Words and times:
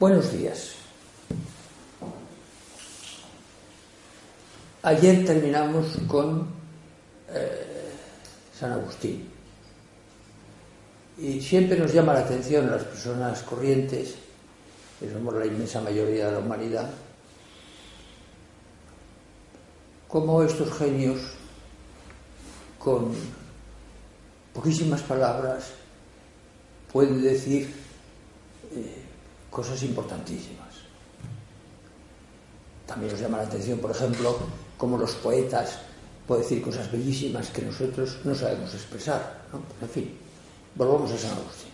Buenos 0.00 0.32
días. 0.32 0.76
Ayer 4.82 5.26
terminamos 5.26 5.88
con 6.08 6.48
eh, 7.28 7.92
San 8.58 8.72
Agustín. 8.72 9.28
Y 11.18 11.42
siempre 11.42 11.78
nos 11.78 11.92
llama 11.92 12.14
la 12.14 12.20
atención 12.20 12.66
a 12.70 12.76
las 12.76 12.84
personas 12.84 13.42
corrientes, 13.42 14.14
que 14.98 15.12
somos 15.12 15.34
la 15.34 15.44
inmensa 15.44 15.82
mayoría 15.82 16.28
de 16.28 16.32
la 16.32 16.38
humanidad, 16.38 16.90
cómo 20.08 20.42
estos 20.42 20.72
genios, 20.78 21.20
con 22.78 23.12
poquísimas 24.54 25.02
palabras, 25.02 25.72
pueden 26.90 27.20
decir 27.20 27.70
eh, 28.74 28.99
cosas 29.50 29.82
importantísimas. 29.82 30.68
También 32.86 33.12
nos 33.12 33.20
llama 33.20 33.38
la 33.38 33.44
atención, 33.44 33.78
por 33.78 33.90
ejemplo, 33.90 34.38
cómo 34.76 34.96
los 34.96 35.12
poetas 35.16 35.78
pueden 36.26 36.42
decir 36.42 36.62
cosas 36.62 36.90
bellísimas 36.90 37.50
que 37.50 37.62
nosotros 37.62 38.18
no 38.24 38.34
sabemos 38.34 38.72
expresar. 38.74 39.42
¿no? 39.52 39.60
En 39.80 39.88
fin, 39.88 40.16
volvamos 40.74 41.10
a 41.12 41.18
San 41.18 41.32
Agustín. 41.32 41.70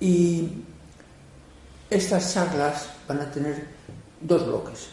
Y 0.00 0.48
estas 1.90 2.32
charlas 2.32 2.88
van 3.08 3.20
a 3.20 3.30
tener 3.30 3.66
dos 4.20 4.46
bloques 4.46 4.88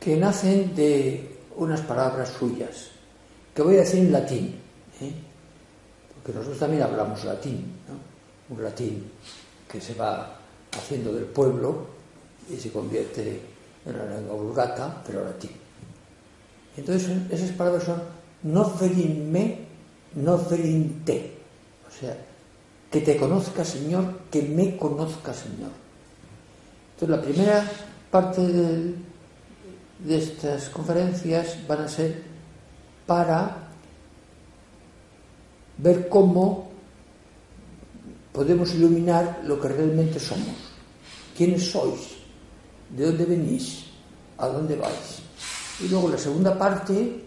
que 0.00 0.16
nacen 0.16 0.74
de 0.74 1.38
unas 1.56 1.80
palabras 1.80 2.30
suyas, 2.38 2.88
que 3.54 3.62
voy 3.62 3.76
a 3.76 3.80
decir 3.80 4.00
en 4.00 4.12
latín. 4.12 4.67
Que 6.28 6.34
nosotros 6.34 6.58
también 6.58 6.82
hablamos 6.82 7.24
latín, 7.24 7.72
un 8.50 8.62
latín 8.62 9.10
que 9.66 9.80
se 9.80 9.94
va 9.94 10.36
haciendo 10.76 11.10
del 11.14 11.24
pueblo 11.24 11.86
y 12.50 12.56
se 12.56 12.70
convierte 12.70 13.40
en 13.86 13.96
la 13.96 14.04
lengua 14.04 14.34
vulgata, 14.34 15.02
pero 15.06 15.24
latín. 15.24 15.52
Entonces 16.76 17.10
esas 17.30 17.50
palabras 17.52 17.84
son 17.84 18.02
no 18.42 18.74
me, 19.30 19.58
no 20.16 20.36
te, 20.36 21.32
o 21.88 21.98
sea, 21.98 22.14
que 22.90 23.00
te 23.00 23.16
conozca 23.16 23.64
Señor, 23.64 24.18
que 24.30 24.42
me 24.42 24.76
conozca 24.76 25.32
Señor. 25.32 25.70
Entonces 26.92 27.08
la 27.08 27.22
primera 27.22 27.70
parte 28.10 28.42
de 28.42 30.18
estas 30.18 30.68
conferencias 30.68 31.66
van 31.66 31.80
a 31.80 31.88
ser 31.88 32.22
para 33.06 33.67
ver 35.78 36.08
cómo 36.08 36.68
podemos 38.32 38.74
iluminar 38.74 39.40
lo 39.44 39.60
que 39.60 39.68
realmente 39.68 40.20
somos. 40.20 40.54
¿Quiénes 41.36 41.70
sois? 41.70 42.18
¿De 42.90 43.06
dónde 43.06 43.24
venís? 43.24 43.86
¿A 44.38 44.48
dónde 44.48 44.76
vais? 44.76 45.22
Y 45.80 45.88
luego 45.88 46.08
la 46.08 46.18
segunda 46.18 46.58
parte 46.58 47.22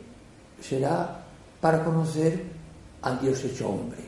será 0.62 1.24
para 1.60 1.84
conocer 1.84 2.44
a 3.02 3.16
Dios 3.16 3.44
hecho 3.44 3.70
hombre. 3.70 4.00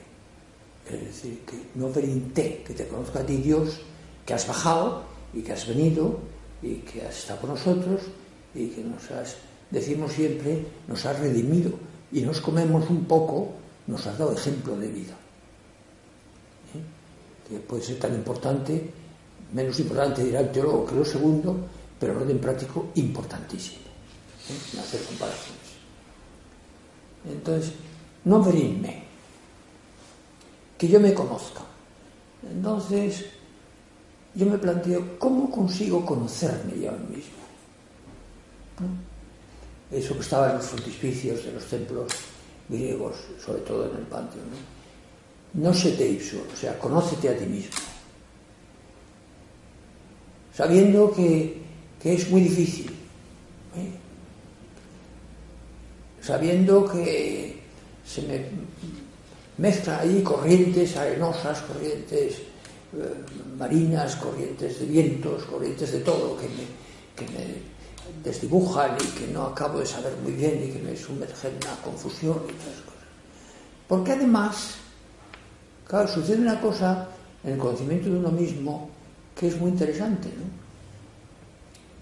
Es 0.86 1.00
decir, 1.00 1.40
que 1.46 1.56
no 1.76 1.90
verinte, 1.92 2.64
que 2.66 2.74
te 2.74 2.88
conozca 2.88 3.20
a 3.20 3.26
ti 3.26 3.38
Dios, 3.38 3.80
que 4.26 4.34
has 4.34 4.48
bajado 4.48 5.04
y 5.34 5.42
que 5.42 5.54
has 5.54 5.68
venido 5.68 6.20
y 6.62 6.76
que 6.76 7.02
has 7.02 7.18
estado 7.20 7.42
con 7.42 7.50
nosotros 7.52 8.02
y 8.54 8.68
que 8.68 8.84
nos 8.84 9.10
has, 9.12 9.38
decimos 9.72 10.12
siempre, 10.14 10.66
nos 10.88 11.06
has 11.06 11.20
redimido 11.20 11.72
y 12.12 12.22
nos 12.22 12.42
comemos 12.42 12.90
un 12.90 13.06
poco 13.06 13.54
nos 13.88 14.06
has 14.08 14.18
dado 14.18 14.34
ejemplo 14.34 14.78
de 14.78 14.88
vida. 14.88 15.14
¿Eh? 16.74 17.50
Que 17.50 17.60
puede 17.60 17.84
ser 17.84 18.00
tan 18.00 18.14
importante, 18.14 18.92
menos 19.54 19.80
importante 19.80 20.24
dirá 20.24 20.40
el 20.40 20.52
teólogo 20.52 20.86
que 20.86 20.96
lo 20.96 21.06
segundo, 21.06 21.58
pero 22.00 22.14
en 22.14 22.20
orden 22.20 22.40
práctico 22.40 22.92
importantísimo. 22.96 23.84
¿eh? 24.50 24.80
Hacer 24.80 25.04
comparaciones. 25.04 25.62
Entonces, 27.30 27.74
no 28.26 28.44
verirme, 28.44 29.04
que 30.78 30.88
yo 30.88 31.00
me 31.00 31.14
conozca. 31.14 31.62
Entonces, 32.50 33.26
yo 34.36 34.46
me 34.46 34.58
planteo, 34.58 35.18
¿cómo 35.20 35.50
consigo 35.50 36.06
conocerme 36.06 36.80
yo 36.80 36.92
mismo? 36.92 37.44
Eso 39.92 40.16
que 40.16 40.22
estaba 40.22 40.50
en 40.50 40.58
los 40.58 40.66
frontispicios 40.66 41.46
de 41.46 41.52
los 41.52 41.66
templos 41.66 42.12
griegos, 42.70 43.16
sobre 43.44 43.62
todo 43.62 43.90
en 43.90 43.98
el 43.98 44.04
Panteón. 44.04 44.46
¿no? 45.54 45.74
se 45.74 45.92
te 45.92 46.08
ipso, 46.08 46.38
o 46.52 46.56
sea, 46.56 46.78
conócete 46.80 47.30
a 47.30 47.38
ti 47.38 47.46
mismo. 47.46 47.76
Sabiendo 50.54 51.12
que, 51.12 51.62
que 52.02 52.14
es 52.14 52.30
muy 52.30 52.42
difícil. 52.42 52.88
¿eh? 52.88 53.92
Sabiendo 56.22 56.90
que 56.90 57.60
se 58.06 58.22
me 58.24 58.46
mezclan 59.58 60.02
ahí 60.02 60.22
corrientes 60.22 60.96
arenosas, 60.96 61.62
corrientes 61.62 62.36
eh, 62.36 63.14
marinas, 63.58 64.16
corrientes 64.16 64.80
de 64.80 64.86
vientos, 64.86 65.44
corrientes 65.44 65.92
de 65.92 66.00
todo 66.00 66.38
que 66.38 66.48
me 67.26 67.73
desdibujan 68.24 68.96
y 69.02 69.08
que 69.18 69.28
no 69.28 69.44
acabo 69.44 69.80
de 69.80 69.86
saber 69.86 70.16
muy 70.24 70.34
bien 70.34 70.64
y 70.64 70.72
que 70.72 70.80
me 70.80 70.96
sumergen 70.96 71.52
en 71.52 71.68
una 71.68 71.82
confusión 71.84 72.42
y 72.48 72.52
esas 72.52 72.82
cosas. 72.82 73.08
Porque 73.88 74.12
además, 74.14 74.76
claro, 75.88 76.08
sucede 76.08 76.42
una 76.42 76.60
cosa 76.60 77.08
en 77.44 77.54
el 77.54 77.60
conocimiento 77.60 78.10
de 78.10 78.18
uno 78.18 78.32
mismo 78.32 78.90
que 79.36 79.48
es 79.48 79.60
muy 79.60 79.72
interesante, 79.72 80.30
¿no? 80.30 80.64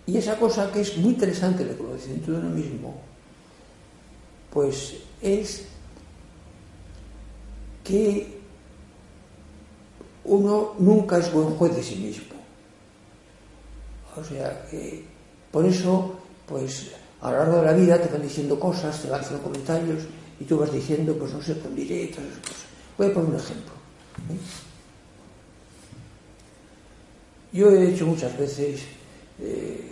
Y 0.06 0.18
esa 0.18 0.38
cosa 0.38 0.72
que 0.72 0.82
es 0.82 0.98
muy 0.98 1.14
interesante 1.14 1.64
en 1.64 1.70
el 1.70 1.78
conocimiento 1.78 2.32
de 2.32 2.38
uno 2.40 2.50
mismo, 2.50 2.96
pues 4.52 4.96
es 5.22 5.66
que 7.84 8.40
uno 10.26 10.74
nunca 10.80 11.18
es 11.18 11.32
buen 11.32 11.56
juez 11.56 11.76
de 11.76 11.84
sí 11.84 11.96
mismo. 11.96 12.36
O 14.18 14.24
sea, 14.24 14.68
que 14.70 15.06
por 15.52 15.66
eso, 15.66 16.16
pues 16.48 16.92
a 17.22 17.32
lo 17.32 17.38
largo 17.38 17.58
de 17.58 17.66
la 17.66 17.74
vida 17.74 18.02
te 18.02 18.10
van 18.10 18.22
diciendo 18.22 18.60
cosas, 18.60 19.02
te 19.02 19.10
van 19.10 19.22
haciendo 19.22 19.44
comentarios 19.44 20.04
y 20.40 20.46
tú 20.46 20.58
vas 20.58 20.72
diciendo, 20.72 21.16
pues 21.18 21.34
no 21.34 21.42
sé, 21.42 21.52
y 21.52 21.56
todas 22.08 22.30
esas 22.30 22.40
cosas. 22.40 22.66
Voy 22.98 23.08
a 23.08 23.14
poner 23.14 23.30
un 23.30 23.36
ejemplo. 23.36 23.74
¿eh? 24.30 24.38
Yo 27.54 27.70
he 27.70 27.90
hecho 27.90 28.06
muchas 28.06 28.38
veces 28.38 28.82
eh, 29.40 29.92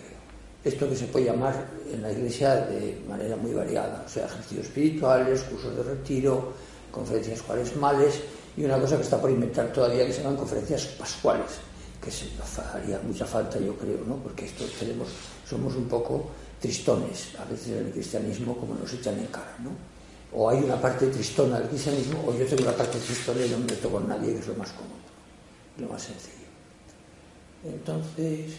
esto 0.63 0.89
que 0.89 0.95
se 0.95 1.05
puede 1.05 1.25
llamar 1.25 1.67
en 1.91 2.01
la 2.01 2.11
iglesia 2.11 2.55
de 2.55 3.01
manera 3.07 3.35
muy 3.35 3.53
variada, 3.53 4.03
o 4.05 4.09
sea, 4.09 4.25
ejercicios 4.25 4.67
espirituales, 4.67 5.41
cursos 5.43 5.75
de 5.75 5.83
retiro, 5.83 6.53
conferencias 6.91 7.41
cuaresmales 7.41 8.21
y 8.57 8.63
una 8.63 8.79
cosa 8.79 8.95
que 8.97 9.03
está 9.03 9.19
por 9.19 9.29
inventar 9.29 9.71
todavía 9.71 10.05
que 10.05 10.13
se 10.13 10.21
llaman 10.21 10.37
conferencias 10.37 10.85
pascuales, 10.97 11.59
haría 12.73 12.99
mucha 12.99 13.25
falta, 13.25 13.59
yo 13.59 13.75
creo, 13.75 14.03
¿no? 14.05 14.15
porque 14.17 14.45
esto 14.45 14.65
tenemos 14.79 15.07
somos 15.47 15.75
un 15.75 15.87
poco 15.87 16.29
tristones 16.59 17.35
a 17.39 17.45
veces 17.45 17.69
en 17.69 17.87
el 17.87 17.91
cristianismo 17.91 18.55
como 18.55 18.75
nos 18.75 18.93
echan 18.93 19.17
en 19.17 19.27
cara, 19.27 19.55
¿no? 19.63 19.71
O 20.31 20.47
hay 20.49 20.59
una 20.59 20.79
parte 20.79 21.07
tristona 21.07 21.59
del 21.59 21.69
cristianismo 21.69 22.23
o 22.27 22.37
yo 22.37 22.45
tengo 22.45 22.63
una 22.63 22.73
parte 22.73 22.99
tristona 22.99 23.43
y 23.43 23.49
no 23.49 23.57
me 23.59 23.65
meto 23.65 23.89
con 23.89 24.07
nadie, 24.07 24.33
que 24.33 24.39
es 24.39 24.47
lo 24.47 24.55
más 24.55 24.69
cómodo, 24.71 25.09
lo 25.79 25.87
más 25.87 26.03
sencillo. 26.03 26.49
Entonces, 27.63 28.53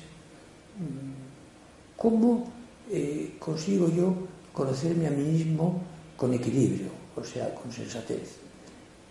mm, 0.78 1.96
¿cómo 1.96 2.52
eh, 2.90 3.36
consigo 3.38 3.88
yo 3.88 4.14
conocerme 4.52 5.06
a 5.06 5.10
mí 5.10 5.22
mismo 5.22 5.80
con 6.16 6.34
equilibrio, 6.34 6.88
o 7.14 7.22
sea, 7.22 7.54
con 7.54 7.70
sensatez? 7.70 8.36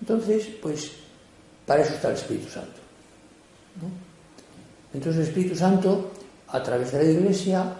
Entonces, 0.02 0.48
pues, 0.62 0.92
para 1.66 1.84
eso 1.84 1.94
está 1.94 2.10
el 2.10 2.16
Espíritu 2.16 2.50
Santo. 2.50 2.80
¿no? 3.82 4.09
Entonces 4.94 5.22
el 5.22 5.28
Espíritu 5.28 5.56
Santo, 5.56 6.12
a 6.48 6.64
través 6.64 6.92
de 6.92 7.04
la 7.04 7.10
Iglesia, 7.10 7.74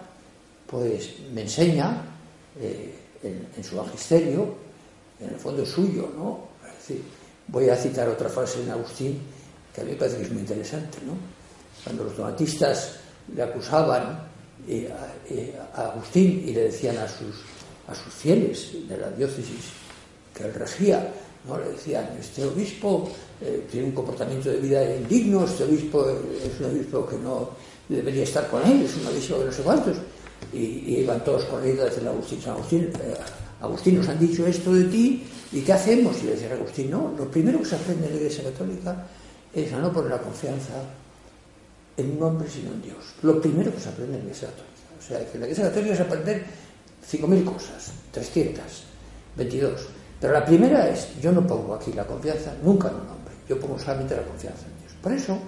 pues 0.66 1.14
me 1.32 1.42
enseña 1.42 2.02
eh, 2.60 2.94
en, 3.22 3.64
su 3.64 3.76
magisterio, 3.76 4.54
en 5.20 5.30
el 5.30 5.36
fondo 5.36 5.62
es 5.62 5.68
suyo, 5.68 6.10
¿no? 6.16 6.48
Es 6.68 6.78
decir, 6.78 7.02
voy 7.48 7.68
a 7.68 7.76
citar 7.76 8.08
otra 8.08 8.28
frase 8.28 8.64
de 8.64 8.70
Agustín 8.70 9.20
que 9.74 9.80
a 9.80 9.84
mí 9.84 9.90
me 9.92 9.96
parece 9.96 10.18
que 10.18 10.22
es 10.22 10.32
muy 10.32 10.40
interesante, 10.40 10.98
¿no? 11.04 11.14
Cuando 11.84 12.04
los 12.04 12.16
donatistas 12.16 12.96
le 13.34 13.42
acusaban 13.42 14.20
eh, 14.68 14.90
eh, 15.30 15.58
a, 15.74 15.86
Agustín 15.86 16.44
y 16.46 16.52
le 16.52 16.64
decían 16.64 16.96
a 16.98 17.08
sus, 17.08 17.36
a 17.88 17.94
sus 17.94 18.12
fieles 18.12 18.88
de 18.88 18.96
la 18.96 19.10
diócesis 19.10 19.72
que 20.34 20.44
él 20.44 20.54
regía, 20.54 21.12
¿no? 21.46 21.58
le 21.58 21.72
decían, 21.72 22.10
este 22.18 22.44
obispo 22.44 23.10
eh, 23.40 23.66
tiene 23.70 23.86
un 23.88 23.92
comportamiento 23.92 24.50
de 24.50 24.58
vida 24.58 24.96
indigno, 24.96 25.44
este 25.44 25.64
obispo 25.64 26.06
es 26.08 26.60
un 26.60 26.66
obispo 26.66 27.06
que 27.06 27.16
no 27.16 27.50
debería 27.88 28.24
estar 28.24 28.48
con 28.48 28.62
él, 28.66 28.82
es 28.82 28.96
un 28.96 29.06
obispo 29.06 29.38
de 29.38 29.46
no 29.46 29.52
sé 29.52 29.62
cuántos. 29.62 29.96
Y, 30.52 31.00
iban 31.00 31.22
todos 31.22 31.44
corriendo 31.44 31.82
a 31.82 31.84
decirle 31.86 32.08
a 32.08 32.12
Agustín, 32.12 32.40
Agustín, 32.46 32.92
eh, 33.02 33.14
Agustín, 33.60 33.96
nos 33.98 34.08
han 34.08 34.18
dicho 34.18 34.46
esto 34.46 34.72
de 34.72 34.84
ti, 34.84 35.22
¿y 35.52 35.60
qué 35.60 35.72
hacemos? 35.72 36.16
Y 36.22 36.26
le 36.26 36.32
decía 36.32 36.52
Agustín, 36.52 36.90
no, 36.90 37.12
lo 37.16 37.30
primero 37.30 37.58
que 37.58 37.66
se 37.66 37.76
aprende 37.76 38.06
en 38.06 38.12
la 38.12 38.18
Iglesia 38.18 38.44
Católica 38.44 39.06
es 39.54 39.72
a 39.72 39.78
no 39.78 39.92
poner 39.92 40.10
la 40.10 40.18
confianza 40.18 40.74
en 41.96 42.16
un 42.16 42.22
hombre 42.22 42.48
sino 42.48 42.72
en 42.72 42.82
Dios. 42.82 43.14
Lo 43.22 43.40
primero 43.40 43.72
que 43.72 43.80
se 43.80 43.88
aprende 43.88 44.16
en 44.16 44.24
la 44.24 44.24
Iglesia 44.24 44.48
Católica. 44.48 44.70
O 44.98 45.02
sea, 45.02 45.18
que 45.18 45.34
en 45.34 45.40
la 45.40 45.46
Iglesia 45.46 45.64
Católica 45.64 45.94
es 45.94 46.00
aprender 46.00 46.44
5.000 47.10 47.44
cosas, 47.44 47.92
300, 48.12 48.64
22. 49.36 49.80
Pero 50.20 50.34
la 50.34 50.44
primera 50.44 50.88
es, 50.88 51.18
yo 51.20 51.32
no 51.32 51.46
pongo 51.46 51.74
aquí 51.74 51.92
la 51.92 52.06
confianza 52.06 52.54
nunca 52.62 52.88
en 52.88 52.94
un 52.96 53.08
hombre, 53.08 53.34
yo 53.48 53.58
pongo 53.58 53.78
solamente 53.78 54.14
la 54.14 54.22
confianza 54.22 54.66
en 54.66 54.78
Dios. 54.80 54.92
Por 55.02 55.12
eso 55.12 55.38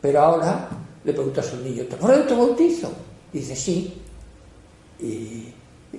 Pero 0.00 0.20
ahora 0.20 0.68
le 1.04 1.12
preguntas 1.12 1.50
a 1.50 1.54
un 1.54 1.64
niño, 1.64 1.84
¿te 1.84 1.94
acuerdas 1.94 2.20
de 2.20 2.34
tu 2.34 2.36
bautizo? 2.36 2.92
Y 3.32 3.38
dice, 3.38 3.56
sí. 3.56 4.02
Y 5.00 5.48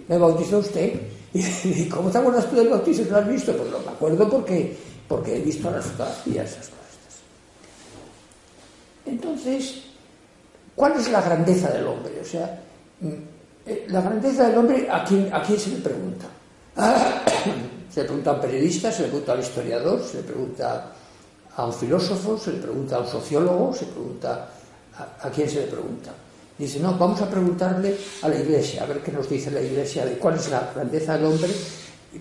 me 0.07 0.17
bautizó 0.19 0.59
usted. 0.59 1.01
¿Y 1.63 1.89
cómo 1.89 2.11
te 2.11 2.19
acuerdas 2.19 2.47
tú 2.47 2.55
del 2.55 2.69
bautizo? 2.69 3.03
¿Lo 3.09 3.17
has 3.17 3.27
visto? 3.27 3.53
Pues 3.53 3.71
no 3.71 3.79
me 3.79 3.91
acuerdo 3.91 4.29
porque, 4.29 4.77
porque 5.07 5.37
he 5.37 5.41
visto 5.41 5.71
las 5.71 5.85
fotografías, 5.85 6.51
esas 6.51 6.67
cosas. 6.67 6.83
Entonces, 9.05 9.81
¿cuál 10.75 10.93
es 10.93 11.09
la 11.09 11.21
grandeza 11.21 11.71
del 11.71 11.87
hombre? 11.87 12.21
O 12.21 12.25
sea, 12.25 12.61
la 13.87 14.01
grandeza 14.01 14.47
del 14.47 14.57
hombre, 14.59 14.87
¿a 14.89 15.03
quién, 15.03 15.59
se 15.59 15.71
le 15.71 15.77
pregunta? 15.77 16.27
se 17.89 18.01
le 18.01 18.05
pregunta 18.05 18.29
a 18.29 18.33
un 18.33 18.41
periodista, 18.41 18.91
se 18.91 19.01
le 19.01 19.07
pregunta 19.07 19.31
al 19.33 19.39
historiador, 19.39 20.03
se 20.03 20.17
le 20.17 20.23
pregunta 20.23 20.91
a 21.55 21.65
un 21.65 21.73
filósofo, 21.73 22.37
se 22.37 22.51
le 22.51 22.59
pregunta 22.59 22.97
a 22.97 22.99
un 22.99 23.07
sociólogo, 23.07 23.73
se 23.73 23.85
pregunta 23.85 24.49
a, 24.95 25.27
a 25.27 25.31
quién 25.31 25.49
se 25.49 25.61
le 25.61 25.67
pregunta. 25.67 26.11
Dice, 26.63 26.79
no, 26.79 26.97
vamos 26.97 27.21
a 27.21 27.29
preguntarle 27.29 27.93
a 28.21 28.29
la 28.29 28.39
iglesia, 28.39 28.83
a 28.83 28.85
ver 28.85 28.99
qué 28.99 29.11
nos 29.11 29.29
dice 29.29 29.51
la 29.51 29.59
iglesia 29.59 30.05
de 30.05 30.13
cuál 30.13 30.35
es 30.35 30.49
la 30.49 30.71
grandeza 30.73 31.17
del 31.17 31.25
hombre, 31.25 31.51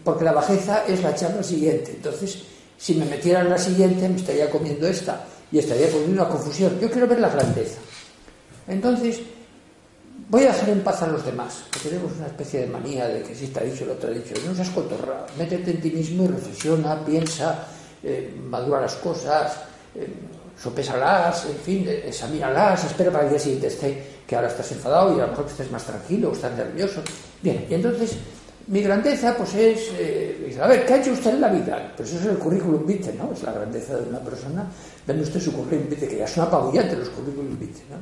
porque 0.03 0.25
la 0.25 0.33
bajeza 0.33 0.85
es 0.85 1.01
la 1.01 1.15
charla 1.15 1.45
siguiente. 1.45 1.93
Entonces, 1.93 2.43
si 2.77 2.95
me 2.95 3.05
metiera 3.05 3.43
en 3.43 3.51
la 3.51 3.59
siguiente, 3.59 4.09
me 4.09 4.17
estaría 4.17 4.51
comiendo 4.51 4.89
esta 4.89 5.25
y 5.53 5.61
estaría 5.61 5.87
poniendo 5.87 6.23
una 6.23 6.29
confusión. 6.29 6.77
Yo 6.81 6.91
quiero 6.91 7.07
ver 7.07 7.21
la 7.21 7.29
grandeza. 7.29 7.79
Entonces, 8.67 9.21
voy 10.29 10.43
a 10.43 10.53
dejar 10.53 10.71
en 10.71 10.81
paz 10.81 11.03
a 11.03 11.07
los 11.07 11.25
demás, 11.25 11.63
que 11.71 11.89
tenemos 11.89 12.11
una 12.17 12.27
especie 12.27 12.63
de 12.63 12.67
manía 12.67 13.07
de 13.07 13.23
que 13.23 13.37
si 13.37 13.45
está 13.45 13.61
dicho, 13.61 13.85
el 13.85 13.91
otro 13.91 14.11
ha 14.11 14.13
dicho. 14.13 14.35
No 14.45 14.57
seas 14.57 14.71
cotorrado, 14.71 15.27
métete 15.39 15.71
en 15.71 15.81
ti 15.81 15.91
mismo 15.93 16.25
y 16.25 16.27
reflexiona, 16.27 17.05
piensa, 17.05 17.65
eh, 18.03 18.35
madura 18.45 18.81
las 18.81 18.97
cosas. 18.97 19.53
Eh, 19.95 20.09
sopésalas, 20.59 21.47
en 21.47 21.57
fin, 21.57 21.89
examínalas, 21.89 22.85
espera 22.85 23.11
para 23.11 23.25
el 23.25 23.31
día 23.31 23.39
siguiente 23.39 23.67
esté, 23.67 24.03
que 24.27 24.37
ahora 24.37 24.49
estás 24.49 24.71
enfadado 24.73 25.17
y 25.17 25.21
a 25.21 25.27
lo 25.27 25.29
mejor 25.29 25.47
estés 25.47 25.71
más 25.71 25.85
tranquilo 25.85 26.31
o 26.31 26.33
estás 26.33 26.57
nervioso. 26.57 27.03
Bien, 27.43 27.67
y 27.69 27.75
entonces 27.75 28.17
mi 28.69 28.81
grandeza 28.81 29.37
pues 29.37 29.55
es, 29.55 29.91
eh, 29.99 30.57
a 30.61 30.67
ver, 30.69 30.87
¿qué 30.87 30.95
ha 30.95 31.01
hecho 31.01 31.13
usted 31.13 31.31
en 31.31 31.41
la 31.41 31.49
vida? 31.49 31.93
Pues 31.97 32.11
eso 32.13 32.21
es 32.21 32.27
el 32.27 32.39
currículum 32.39 32.87
vitae, 32.87 33.15
¿no? 33.15 33.33
Es 33.33 33.43
la 33.43 33.53
grandeza 33.53 33.97
de 33.97 34.09
una 34.09 34.21
persona. 34.21 34.67
Ven 35.07 35.21
usted 35.21 35.41
su 35.41 35.53
currículum 35.53 35.89
vitae, 35.89 36.09
que 36.09 36.19
ya 36.19 36.27
son 36.27 36.47
apabullante 36.47 36.97
los 36.97 37.09
currículum 37.09 37.59
vitae, 37.59 37.83
¿no? 37.91 37.97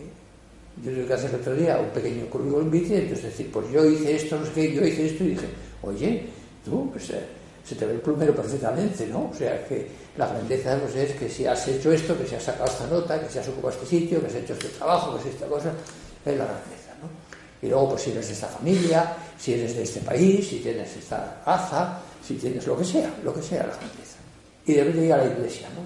Eh, 0.00 0.84
yo 0.84 0.92
tuve 0.92 1.06
que 1.06 1.14
hacer 1.14 1.30
el 1.30 1.40
otro 1.40 1.54
día 1.54 1.78
un 1.78 1.90
pequeño 1.90 2.26
currículum 2.26 2.70
vitae, 2.70 2.98
entonces 2.98 3.24
decir, 3.24 3.50
pues 3.50 3.70
yo 3.72 3.84
hice 3.84 4.14
esto, 4.14 4.38
no 4.38 4.46
sé 4.46 4.52
qué, 4.52 4.74
yo 4.74 4.86
hice 4.86 5.06
esto, 5.06 5.24
y 5.24 5.28
dije, 5.28 5.46
oye, 5.82 6.26
tú, 6.64 6.90
pues 6.92 7.10
eh, 7.10 7.20
se 7.68 7.74
te 7.74 7.84
ve 7.84 7.92
el 7.92 8.00
plumero 8.00 8.34
perfectamente, 8.34 9.06
¿no? 9.06 9.28
O 9.30 9.34
sea, 9.34 9.62
que 9.66 9.86
la 10.16 10.26
grandeza 10.26 10.78
pues, 10.78 10.96
es 10.96 11.12
que 11.14 11.28
si 11.28 11.44
has 11.44 11.68
hecho 11.68 11.92
esto, 11.92 12.16
que 12.16 12.26
si 12.26 12.34
has 12.34 12.42
sacado 12.42 12.64
esta 12.64 12.86
nota, 12.86 13.20
que 13.20 13.28
si 13.28 13.38
has 13.38 13.48
ocupado 13.48 13.74
este 13.74 13.84
sitio, 13.84 14.20
que 14.22 14.26
has 14.26 14.34
hecho 14.36 14.54
este 14.54 14.68
trabajo, 14.68 15.16
que 15.16 15.24
si 15.24 15.28
esta 15.28 15.46
cosa, 15.46 15.70
es 16.24 16.38
la 16.38 16.44
grandeza, 16.46 16.94
¿no? 17.02 17.08
Y 17.60 17.68
luego, 17.68 17.90
pues 17.90 18.02
si 18.02 18.12
eres 18.12 18.26
de 18.26 18.32
esta 18.32 18.46
familia, 18.46 19.14
si 19.38 19.52
eres 19.52 19.76
de 19.76 19.82
este 19.82 20.00
país, 20.00 20.48
si 20.48 20.60
tienes 20.60 20.96
esta 20.96 21.42
raza, 21.44 22.00
si 22.26 22.36
tienes 22.36 22.66
lo 22.66 22.78
que 22.78 22.84
sea, 22.86 23.12
lo 23.22 23.34
que 23.34 23.42
sea 23.42 23.66
la 23.66 23.76
grandeza. 23.76 24.16
Y 24.64 24.72
debes 24.72 24.96
de 24.96 25.04
ir 25.04 25.12
a 25.12 25.18
la 25.18 25.26
iglesia, 25.26 25.68
¿no? 25.74 25.82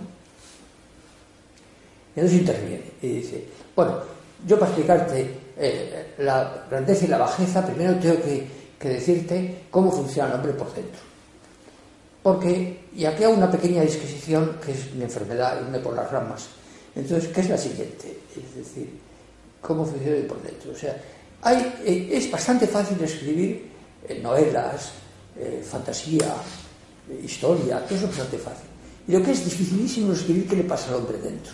Y 2.15 2.21
entonces 2.21 2.41
interviene 2.41 2.85
y 3.03 3.09
dice, 3.09 3.45
bueno, 3.75 3.99
yo 4.47 4.57
para 4.57 4.71
explicarte 4.71 5.35
eh, 5.57 6.15
la 6.19 6.65
grandeza 6.71 7.07
y 7.07 7.09
la 7.09 7.19
bajeza, 7.19 7.67
primero 7.67 7.99
tengo 7.99 8.23
que 8.23 8.89
decirte 8.89 9.65
cómo 9.69 9.91
funciona 9.91 10.29
el 10.29 10.35
hombre 10.37 10.53
por 10.53 10.73
dentro. 10.73 11.12
Porque, 12.23 12.85
y 12.95 13.05
aquí 13.05 13.25
hago 13.25 13.35
una 13.35 13.51
pequeña 13.51 13.83
disquisición, 13.83 14.59
que 14.65 14.73
es 14.73 14.95
mi 14.95 15.03
enfermedad, 15.03 15.61
irme 15.61 15.81
por 15.81 15.95
las 15.95 16.11
ramas. 16.11 16.49
Entonces, 16.95 17.31
¿qué 17.33 17.41
es 17.41 17.51
la 17.51 17.59
siguiente? 17.59 18.19
Es 18.37 18.55
decir, 18.55 18.91
¿cómo 19.61 19.85
funciona 19.85 20.27
por 20.29 20.41
dentro? 20.43 20.71
O 20.73 20.75
sea, 20.75 20.97
eh, 21.45 22.09
es 22.13 22.31
bastante 22.31 22.67
fácil 22.67 23.03
escribir 23.03 23.69
eh, 24.09 24.21
novelas, 24.23 24.93
eh, 25.37 25.65
fantasía, 25.69 26.35
historia, 27.25 27.81
todo 27.81 27.97
eso 27.97 28.05
es 28.05 28.11
bastante 28.17 28.39
fácil. 28.39 28.69
Y 29.09 29.13
lo 29.13 29.23
que 29.23 29.33
es 29.33 29.45
dificilísimo 29.45 30.13
es 30.13 30.21
escribir 30.21 30.49
qué 30.49 30.57
le 30.57 30.65
pasa 30.65 30.91
al 30.91 30.97
hombre 30.97 31.19
dentro. 31.19 31.53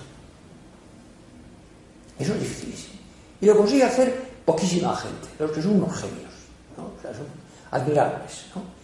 Eso 2.19 2.35
es 2.35 2.41
dificilísimo. 2.41 3.01
Y 3.41 3.47
lo 3.47 3.57
consigue 3.57 3.85
hacer 3.85 4.15
poquísima 4.45 4.95
gente, 4.97 5.29
los 5.39 5.51
que 5.53 5.63
son 5.63 5.77
unos 5.77 5.97
genios, 5.97 6.33
¿no? 6.77 6.85
o 6.85 7.01
sea, 7.01 7.15
son 7.15 7.27
admirables. 7.71 8.47
¿no? 8.55 8.78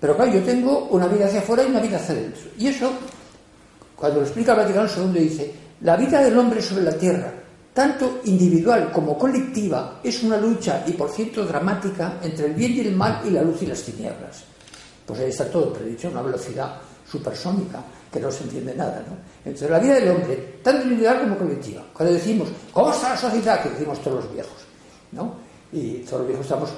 Pero 0.00 0.16
claro, 0.16 0.32
yo 0.32 0.42
tengo 0.42 0.88
una 0.90 1.06
vida 1.06 1.26
hacia 1.26 1.40
afuera 1.40 1.64
y 1.64 1.66
una 1.66 1.80
vida 1.80 1.96
hacia 1.96 2.14
adentro. 2.14 2.50
Y 2.58 2.68
eso, 2.68 2.92
cuando 3.96 4.20
lo 4.20 4.26
explica 4.26 4.54
Vaticano 4.54 4.88
II, 4.88 5.20
dice, 5.20 5.54
la 5.80 5.96
vida 5.96 6.22
del 6.22 6.38
hombre 6.38 6.62
sobre 6.62 6.84
la 6.84 6.92
tierra, 6.92 7.32
tanto 7.72 8.20
individual 8.24 8.90
como 8.92 9.18
colectiva, 9.18 10.00
es 10.02 10.22
una 10.22 10.36
lucha 10.36 10.84
y 10.86 10.92
por 10.92 11.10
cierto 11.10 11.44
dramática 11.44 12.18
entre 12.22 12.46
el 12.46 12.54
bien 12.54 12.72
y 12.72 12.80
el 12.80 12.96
mal 12.96 13.20
y 13.24 13.30
la 13.30 13.42
luz 13.42 13.62
y 13.62 13.66
las 13.66 13.82
tinieblas. 13.82 14.44
Pues 15.06 15.20
ahí 15.20 15.30
está 15.30 15.50
todo 15.50 15.72
predicho 15.72 16.08
a 16.08 16.10
una 16.12 16.22
velocidad 16.22 16.76
supersónica 17.10 17.82
que 18.12 18.20
no 18.20 18.30
se 18.30 18.44
entiende 18.44 18.74
nada. 18.74 19.02
¿no? 19.08 19.16
Entonces, 19.44 19.70
la 19.70 19.78
vida 19.78 19.94
del 19.94 20.10
hombre, 20.10 20.58
tanto 20.62 20.82
individual 20.82 21.20
como 21.20 21.38
colectiva. 21.38 21.82
Cuando 21.92 22.14
decimos, 22.14 22.48
¿cómo 22.72 22.90
está 22.90 23.10
la 23.10 23.16
sociedad? 23.16 23.62
Que 23.62 23.70
decimos 23.70 24.02
todos 24.02 24.24
los 24.24 24.32
viejos. 24.32 24.58
¿no? 25.12 25.47
Y 25.70 25.98
todos 25.98 26.20
los 26.20 26.28
viejos 26.28 26.46
estamos 26.46 26.70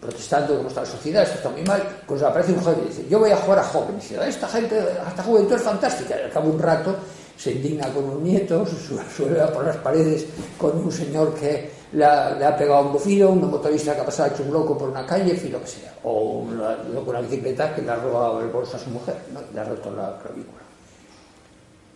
protestando 0.00 0.56
cómo 0.56 0.68
está 0.68 0.82
la 0.82 0.86
sociedad, 0.86 1.22
esto 1.22 1.36
está 1.36 1.48
muy 1.48 1.62
mal. 1.62 1.82
Pues 2.06 2.22
aparece 2.22 2.52
un 2.52 2.60
joven 2.60 2.80
y 2.84 2.88
dice, 2.88 3.06
yo 3.08 3.18
voy 3.18 3.30
a 3.30 3.36
jugar 3.36 3.60
a 3.60 3.64
joven. 3.64 3.96
Y 3.96 4.00
dice, 4.00 4.28
esta 4.28 4.48
gente, 4.48 4.78
esta 5.08 5.22
juventud 5.22 5.54
es 5.54 5.62
fantástica. 5.62 6.18
Y 6.18 6.24
al 6.24 6.30
cabo 6.30 6.50
un 6.50 6.58
rato 6.58 6.94
se 7.36 7.52
indigna 7.52 7.88
con 7.88 8.04
un 8.04 8.22
nieto, 8.22 8.66
suele 9.16 9.40
por 9.46 9.64
las 9.64 9.76
paredes 9.78 10.26
con 10.58 10.76
un 10.76 10.92
señor 10.92 11.34
que 11.34 11.70
le 11.92 12.04
ha, 12.04 12.34
le 12.34 12.44
ha 12.44 12.56
pegado 12.56 12.86
un 12.86 12.92
bufido, 12.92 13.30
un 13.30 13.50
motorista 13.50 13.94
que 13.94 14.00
ha 14.00 14.04
pasado 14.04 14.34
hecho 14.34 14.42
un 14.42 14.52
loco 14.52 14.76
por 14.76 14.88
una 14.90 15.06
calle, 15.06 15.34
fin, 15.36 15.52
lo 15.52 15.60
que 15.60 15.68
sea. 15.68 15.94
O 16.02 16.40
una 16.40 17.20
bicicleta 17.20 17.74
que 17.74 17.82
le 17.82 17.90
ha 17.90 17.96
robado 17.96 18.40
el 18.40 18.48
bolso 18.48 18.76
a 18.76 18.80
su 18.80 18.90
mujer, 18.90 19.16
¿no? 19.32 19.40
le 19.52 19.60
ha 19.60 19.64
roto 19.64 19.90
la 19.90 20.18
clavícula. 20.18 20.62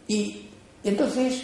Y 0.06 0.48
entonces, 0.82 1.42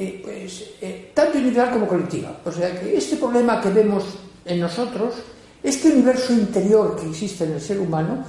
eh, 0.00 0.20
pues, 0.24 0.64
eh, 0.80 1.12
tanto 1.12 1.36
individual 1.36 1.72
como 1.72 1.86
colectiva. 1.86 2.40
O 2.42 2.50
sea 2.50 2.80
que 2.80 2.96
este 2.96 3.16
problema 3.16 3.60
que 3.60 3.68
vemos 3.68 4.04
en 4.46 4.58
nosotros, 4.58 5.14
este 5.62 5.90
universo 5.92 6.32
interior 6.32 6.96
que 6.96 7.10
existe 7.10 7.44
en 7.44 7.52
el 7.52 7.60
ser 7.60 7.78
humano, 7.78 8.24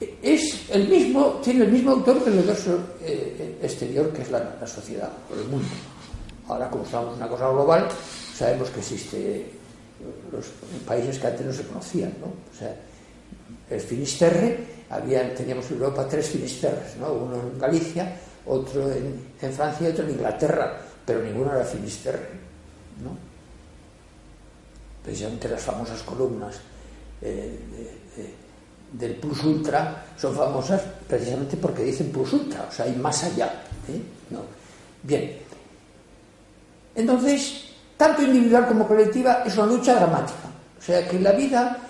eh, 0.00 0.18
es 0.20 0.68
el 0.70 0.88
mismo, 0.88 1.40
tiene 1.42 1.66
el 1.66 1.70
mismo 1.70 1.92
autor 1.92 2.24
que 2.24 2.30
el 2.30 2.38
universo 2.38 2.80
eh, 3.00 3.58
exterior, 3.62 4.12
que 4.12 4.22
es 4.22 4.30
la, 4.32 4.66
sociedad 4.66 5.10
o 5.30 5.40
el 5.40 5.46
mundo. 5.46 5.68
Ahora, 6.48 6.68
como 6.68 6.82
estamos 6.82 7.10
en 7.10 7.22
una 7.22 7.28
cosa 7.28 7.48
global, 7.48 7.88
sabemos 8.34 8.70
que 8.70 8.80
existe 8.80 9.46
los 10.32 10.46
países 10.84 11.20
que 11.20 11.26
antes 11.28 11.46
no 11.46 11.52
se 11.52 11.62
conocían, 11.62 12.12
¿no? 12.20 12.26
O 12.26 12.58
sea, 12.58 12.74
el 13.70 13.80
Finisterre, 13.80 14.58
había, 14.90 15.32
teníamos 15.32 15.70
en 15.70 15.76
Europa 15.76 16.08
tres 16.08 16.28
Finisterres, 16.28 16.96
¿no? 16.98 17.12
Uno 17.12 17.36
en 17.36 17.58
Galicia, 17.58 18.16
otro 18.46 18.90
en, 18.90 19.14
en, 19.40 19.52
Francia 19.52 19.88
y 19.88 19.92
otro 19.92 20.04
en 20.04 20.10
Inglaterra, 20.10 20.76
pero 21.04 21.22
ninguno 21.22 21.52
era 21.52 21.64
Finisterre, 21.64 22.28
¿no? 23.02 23.16
Precisamente 25.02 25.48
las 25.48 25.62
famosas 25.62 26.02
columnas 26.02 26.56
eh, 27.20 27.58
de, 27.70 28.22
de, 28.22 28.34
del 28.92 29.16
Plus 29.16 29.42
Ultra 29.44 30.06
son 30.16 30.34
famosas 30.34 30.80
precisamente 31.06 31.56
porque 31.56 31.82
dicen 31.82 32.10
Plus 32.10 32.32
Ultra, 32.32 32.66
o 32.68 32.72
sea, 32.72 32.86
hay 32.86 32.96
más 32.96 33.24
allá. 33.24 33.46
¿eh? 33.88 34.00
¿No? 34.30 34.40
Bien. 35.02 35.36
Entonces, 36.94 37.64
tanto 37.96 38.22
individual 38.22 38.68
como 38.68 38.86
colectiva 38.86 39.42
es 39.44 39.56
una 39.56 39.66
lucha 39.66 39.94
dramática. 39.96 40.48
O 40.78 40.82
sea, 40.82 41.06
que 41.08 41.18
la 41.18 41.32
vida 41.32 41.83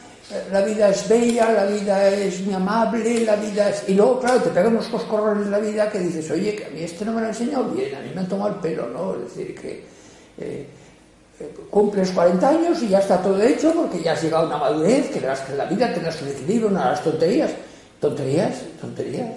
la 0.50 0.62
vida 0.62 0.88
es 0.88 1.06
bella, 1.06 1.52
la 1.52 1.66
vida 1.66 2.08
es 2.08 2.40
muy 2.40 2.54
amable, 2.54 3.20
la 3.20 3.36
vida 3.36 3.68
es... 3.68 3.84
Y 3.88 3.94
luego, 3.94 4.20
claro, 4.20 4.40
te 4.40 4.50
pegan 4.50 4.72
unos 4.72 4.86
coscorrones 4.86 5.44
en 5.44 5.50
la 5.50 5.58
vida 5.58 5.90
que 5.90 5.98
dices, 5.98 6.30
oye, 6.30 6.56
que 6.56 6.64
a 6.64 6.70
mí 6.70 6.82
este 6.82 7.04
no 7.04 7.12
me 7.12 7.20
lo 7.20 7.26
ha 7.26 7.30
enseñado 7.30 7.64
bien, 7.70 7.94
a 7.94 8.00
mí 8.00 8.10
me 8.14 8.20
han 8.20 8.28
tomado 8.28 8.54
el 8.54 8.60
pelo, 8.60 8.88
¿no? 8.88 9.14
Es 9.14 9.34
decir, 9.34 9.54
que 9.54 9.84
eh, 10.38 10.66
cumples 11.70 12.10
40 12.10 12.48
años 12.48 12.82
y 12.82 12.88
ya 12.88 13.00
está 13.00 13.20
todo 13.20 13.40
hecho 13.42 13.72
porque 13.74 14.02
ya 14.02 14.12
has 14.12 14.22
llegado 14.22 14.44
a 14.44 14.46
una 14.46 14.56
madurez, 14.56 15.10
que 15.10 15.20
verás 15.20 15.40
que 15.40 15.52
en 15.52 15.58
la 15.58 15.66
vida 15.66 15.92
tendrás 15.92 16.20
un 16.22 16.28
equilibrio, 16.28 16.70
no 16.70 16.78
las 16.78 17.02
tonterías. 17.02 17.50
Tonterías, 18.00 18.62
tonterías. 18.80 19.30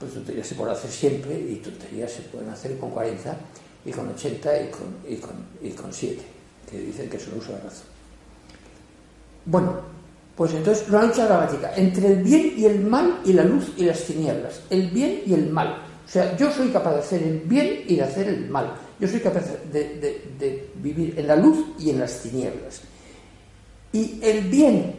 Pues 0.00 0.12
tonterías 0.14 0.46
se 0.46 0.54
pueden 0.56 0.74
hacer 0.74 0.90
siempre 0.90 1.38
y 1.38 1.56
tonterías 1.56 2.10
se 2.10 2.22
pueden 2.22 2.50
hacer 2.50 2.76
con 2.78 2.90
40 2.90 3.36
y 3.84 3.92
con 3.92 4.08
80 4.08 4.62
y 4.62 4.68
con, 4.68 4.96
y 5.08 5.16
con, 5.16 5.36
y 5.62 5.70
con 5.70 5.92
7, 5.92 6.22
que 6.70 6.78
dicen 6.78 7.08
que 7.08 7.16
es 7.18 7.28
un 7.28 7.38
uso 7.38 7.52
de 7.52 7.58
razón. 7.58 7.95
Bueno, 9.46 9.74
pues 10.36 10.52
entonces 10.52 10.86
una 10.88 11.04
lucha 11.04 11.26
dramática 11.26 11.72
entre 11.76 12.08
el 12.08 12.22
bien 12.22 12.52
y 12.56 12.66
el 12.66 12.80
mal 12.80 13.20
y 13.24 13.32
la 13.32 13.44
luz 13.44 13.72
y 13.76 13.84
las 13.84 14.02
tinieblas. 14.02 14.60
El 14.68 14.90
bien 14.90 15.22
y 15.24 15.32
el 15.32 15.48
mal. 15.48 15.82
O 16.06 16.08
sea, 16.08 16.36
yo 16.36 16.50
soy 16.52 16.68
capaz 16.68 16.92
de 16.92 16.98
hacer 17.00 17.22
el 17.22 17.40
bien 17.40 17.84
y 17.86 17.96
de 17.96 18.02
hacer 18.02 18.28
el 18.28 18.48
mal. 18.50 18.74
Yo 19.00 19.08
soy 19.08 19.20
capaz 19.20 19.44
de, 19.72 20.70
vivir 20.76 21.14
en 21.16 21.26
la 21.26 21.36
luz 21.36 21.66
y 21.78 21.90
en 21.90 22.00
las 22.00 22.20
tinieblas. 22.20 22.82
Y 23.92 24.20
el 24.22 24.42
bien, 24.42 24.94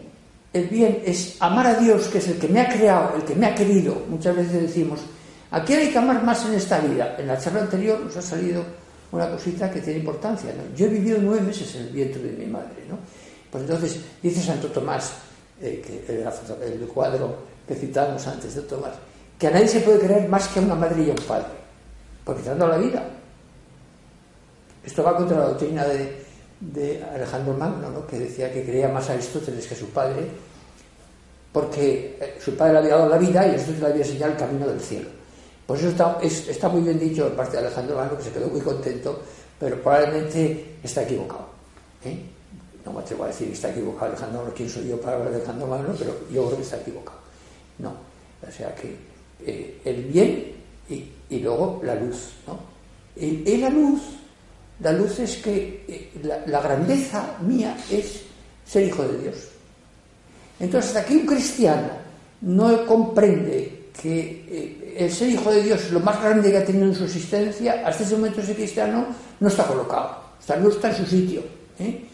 el 0.53 0.67
bien 0.67 1.01
es 1.05 1.37
amar 1.39 1.67
a 1.67 1.75
Dios, 1.75 2.07
que 2.07 2.17
es 2.17 2.27
el 2.27 2.37
que 2.37 2.47
me 2.47 2.61
ha 2.61 2.69
creado, 2.69 3.15
el 3.15 3.23
que 3.23 3.35
me 3.35 3.45
ha 3.45 3.55
querido. 3.55 4.03
Muchas 4.09 4.35
veces 4.35 4.61
decimos, 4.61 5.01
¿a 5.51 5.63
quién 5.63 5.79
hay 5.79 5.89
que 5.89 5.97
amar 5.97 6.23
más 6.23 6.45
en 6.45 6.55
esta 6.55 6.79
vida? 6.79 7.15
En 7.17 7.27
la 7.27 7.39
charla 7.39 7.61
anterior 7.61 7.99
nos 7.99 8.17
ha 8.17 8.21
salido 8.21 8.63
una 9.11 9.29
cosita 9.29 9.69
que 9.69 9.81
tiene 9.81 9.99
importancia. 9.99 10.51
Yo 10.75 10.87
he 10.87 10.89
vivido 10.89 11.19
nueve 11.21 11.41
meses 11.41 11.75
en 11.75 11.83
el 11.83 11.89
vientre 11.89 12.21
de 12.21 12.31
mi 12.31 12.47
madre, 12.47 12.83
¿no? 12.89 12.97
Pues 13.51 13.63
entonces 13.63 13.99
dice 14.21 14.41
Santo 14.41 14.67
Tomás, 14.67 15.13
eh, 15.61 15.81
que 15.85 16.13
el, 16.13 16.87
cuadro 16.87 17.35
que 17.67 17.75
citábamos 17.75 18.25
antes 18.27 18.55
de 18.55 18.61
Tomás, 18.61 18.93
que 19.39 19.47
a 19.47 19.51
nadie 19.51 19.67
se 19.67 19.79
puede 19.81 19.99
creer 19.99 20.27
más 20.27 20.47
que 20.47 20.59
a 20.59 20.63
una 20.63 20.75
madre 20.75 21.03
y 21.03 21.09
a 21.09 21.13
un 21.13 21.23
padre, 21.27 21.47
porque 22.23 22.43
te 22.43 22.49
han 22.49 22.59
dado 22.59 22.71
la 22.71 22.77
vida. 22.77 23.03
Esto 24.83 25.03
va 25.03 25.15
contra 25.15 25.37
la 25.37 25.45
doctrina 25.47 25.85
de, 25.85 26.23
de 26.59 27.03
Alejandro 27.03 27.53
Magno, 27.53 27.89
¿no? 27.89 28.07
que 28.07 28.19
decía 28.19 28.51
que 28.51 28.63
creía 28.63 28.89
más 28.89 29.09
a 29.09 29.13
Aristóteles 29.13 29.67
que 29.67 29.75
a 29.75 29.77
su 29.77 29.89
padre, 29.89 30.27
porque 31.51 32.17
eh, 32.19 32.37
su 32.39 32.55
padre 32.55 32.73
le 32.73 32.79
había 32.79 32.95
dado 32.95 33.09
la 33.09 33.17
vida 33.17 33.45
y 33.45 33.49
Aristóteles 33.49 33.81
le 33.81 33.87
había 33.87 34.05
enseñado 34.05 34.31
el 34.33 34.37
camino 34.37 34.67
del 34.67 34.79
cielo. 34.79 35.09
Pues 35.65 35.81
eso 35.81 35.89
está, 35.89 36.17
es, 36.21 36.47
está 36.47 36.69
muy 36.69 36.81
bien 36.81 36.99
dicho 36.99 37.23
por 37.27 37.35
parte 37.35 37.57
de 37.57 37.65
Alejandro 37.65 37.97
Magno, 37.97 38.17
que 38.17 38.23
se 38.23 38.31
quedó 38.31 38.47
muy 38.47 38.61
contento, 38.61 39.21
pero 39.59 39.81
probablemente 39.81 40.77
está 40.83 41.03
equivocado. 41.03 41.49
¿eh? 42.05 42.36
No 42.87 42.93
me 42.93 43.01
atrevo 43.01 43.25
a 43.25 43.27
decir 43.27 43.49
está 43.51 43.69
equivocado 43.69 44.11
Alejandro 44.11 44.39
Magno, 44.39 44.53
quién 44.55 44.69
soy 44.69 44.87
yo 44.87 44.99
para 45.01 45.17
hablar 45.17 45.31
de 45.31 45.37
Alejandro 45.37 45.67
Magno, 45.67 45.93
pero 45.97 46.11
yo 46.31 46.45
creo 46.45 46.57
que 46.57 46.63
está 46.63 46.77
equivocado. 46.77 47.19
No, 47.79 47.89
o 48.47 48.51
sea 48.51 48.73
que 48.73 48.95
eh, 49.45 49.81
el 49.83 50.03
bien 50.05 50.53
y, 50.89 51.39
luego 51.39 51.81
la 51.83 51.95
luz, 51.95 52.29
¿no? 52.47 52.57
Y, 53.17 53.57
la 53.57 53.69
luz, 53.69 54.01
la 54.79 54.93
luz 54.93 55.19
es 55.19 55.37
que 55.37 55.83
eh, 55.87 56.11
la, 56.23 56.61
grandeza 56.61 57.37
mía 57.41 57.75
es 57.91 58.21
ser 58.65 58.83
hijo 58.83 59.03
de 59.03 59.17
Dios. 59.17 59.35
Entonces, 60.59 60.95
hasta 60.95 61.05
que 61.05 61.17
un 61.17 61.25
cristiano 61.25 61.89
no 62.41 62.85
comprende 62.85 63.89
que 64.01 64.45
eh, 64.47 64.95
el 64.97 65.11
ser 65.11 65.29
hijo 65.29 65.51
de 65.51 65.61
Dios 65.61 65.81
es 65.81 65.91
lo 65.91 65.99
más 65.99 66.21
grande 66.21 66.51
que 66.51 66.57
ha 66.57 66.65
tenido 66.65 66.85
en 66.85 66.95
su 66.95 67.03
existencia, 67.03 67.83
hasta 67.85 68.03
ese 68.03 68.15
momento 68.15 68.39
ese 68.39 68.55
cristiano 68.55 69.07
no 69.39 69.47
está 69.49 69.65
colocado, 69.65 70.23
está, 70.39 70.55
no 70.55 70.69
está 70.69 70.89
en 70.89 70.95
su 70.95 71.05
sitio. 71.05 71.43
¿eh? 71.79 72.06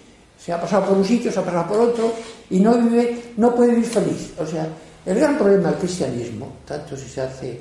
Se 0.43 0.51
ha 0.51 0.59
pasado 0.59 0.87
por 0.87 0.97
un 0.97 1.05
sitio, 1.05 1.31
se 1.31 1.39
ha 1.39 1.45
pasado 1.45 1.67
por 1.67 1.79
otro 1.79 2.13
y 2.49 2.59
no 2.59 2.77
vive, 2.77 3.33
no 3.37 3.55
puede 3.55 3.71
vivir 3.71 3.85
feliz. 3.85 4.33
O 4.37 4.45
sea, 4.45 4.67
el 5.05 5.15
gran 5.15 5.37
problema 5.37 5.69
del 5.69 5.79
cristianismo, 5.79 6.57
tanto 6.65 6.97
si 6.97 7.07
se 7.07 7.21
hace 7.21 7.59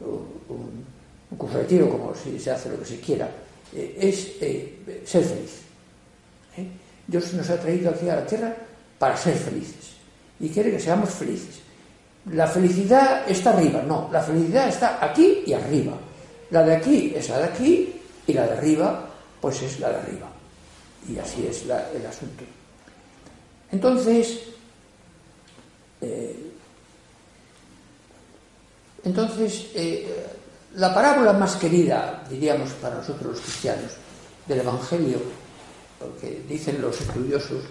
un, 0.00 0.84
un 1.30 1.38
curso 1.38 1.58
de 1.58 1.64
tiro 1.64 1.88
como 1.88 2.12
si 2.14 2.38
se 2.38 2.50
hace 2.50 2.70
lo 2.70 2.78
que 2.78 2.86
se 2.86 2.98
quiera, 2.98 3.28
eh, 3.72 3.98
es 4.00 4.32
eh, 4.40 5.02
ser 5.04 5.24
feliz. 5.24 5.60
¿eh? 6.56 6.66
Dios 7.06 7.32
nos 7.34 7.48
ha 7.50 7.60
traído 7.60 7.90
aquí 7.90 8.08
a 8.08 8.16
la 8.16 8.26
tierra 8.26 8.54
para 8.98 9.16
ser 9.16 9.34
felices 9.34 9.94
y 10.40 10.48
quiere 10.48 10.72
que 10.72 10.80
seamos 10.80 11.10
felices. 11.10 11.60
La 12.32 12.46
felicidad 12.46 13.28
está 13.28 13.50
arriba, 13.50 13.82
no, 13.86 14.08
la 14.10 14.22
felicidad 14.22 14.68
está 14.68 15.04
aquí 15.04 15.42
y 15.46 15.52
arriba. 15.52 15.92
La 16.50 16.64
de 16.64 16.76
aquí 16.76 17.12
es 17.14 17.28
la 17.28 17.38
de 17.38 17.44
aquí 17.44 17.92
y 18.26 18.32
la 18.32 18.46
de 18.46 18.52
arriba, 18.56 19.08
pues 19.40 19.62
es 19.62 19.78
la 19.78 19.90
de 19.90 19.96
arriba. 19.96 20.33
Y 21.08 21.18
así 21.18 21.46
es 21.46 21.64
el 21.64 22.06
asunto. 22.06 22.44
Entonces, 23.70 24.40
eh, 26.00 26.52
entonces 29.04 29.66
eh, 29.74 30.26
la 30.76 30.94
parábola 30.94 31.32
más 31.32 31.56
querida, 31.56 32.24
diríamos, 32.28 32.70
para 32.74 32.96
nosotros 32.96 33.32
los 33.32 33.40
cristianos, 33.40 33.92
del 34.46 34.60
Evangelio, 34.60 35.18
porque 35.98 36.42
dicen 36.48 36.80
los 36.80 37.00
estudiosos 37.00 37.62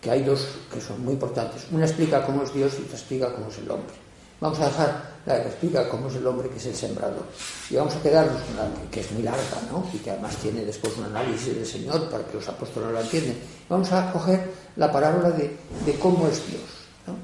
que 0.00 0.10
hay 0.10 0.22
dos 0.22 0.46
que 0.72 0.80
son 0.80 1.04
muy 1.04 1.14
importantes. 1.14 1.66
Una 1.70 1.86
explica 1.86 2.24
cómo 2.24 2.42
es 2.42 2.54
Dios 2.54 2.74
y 2.78 2.82
otra 2.82 2.96
explica 2.96 3.32
cómo 3.32 3.48
es 3.48 3.58
el 3.58 3.70
hombre. 3.70 3.94
Vamos 4.40 4.60
a 4.60 4.66
dejar 4.66 5.17
la 5.34 5.42
que 5.42 5.48
explica 5.48 5.88
cómo 5.88 6.08
es 6.08 6.16
el 6.16 6.26
hombre, 6.26 6.48
que 6.48 6.56
es 6.56 6.66
el 6.66 6.74
sembrador. 6.74 7.24
Y 7.70 7.76
vamos 7.76 7.94
a 7.94 8.02
quedarnos 8.02 8.42
con 8.42 8.56
la 8.56 8.68
que 8.90 9.00
es 9.00 9.12
muy 9.12 9.22
larga, 9.22 9.62
¿no? 9.70 9.84
Y 9.92 9.98
que 9.98 10.10
además 10.10 10.36
tiene 10.36 10.64
después 10.64 10.96
un 10.96 11.04
análisis 11.04 11.54
del 11.54 11.66
Señor 11.66 12.08
para 12.10 12.24
que 12.24 12.34
los 12.34 12.48
apóstoles 12.48 12.90
lo 12.92 13.00
entiendan. 13.00 13.36
Vamos 13.68 13.92
a 13.92 14.12
coger 14.12 14.50
la 14.76 14.90
parábola 14.90 15.30
de, 15.30 15.56
de 15.84 15.94
cómo 15.98 16.26
es 16.28 16.46
Dios, 16.46 16.62
¿no? 17.06 17.14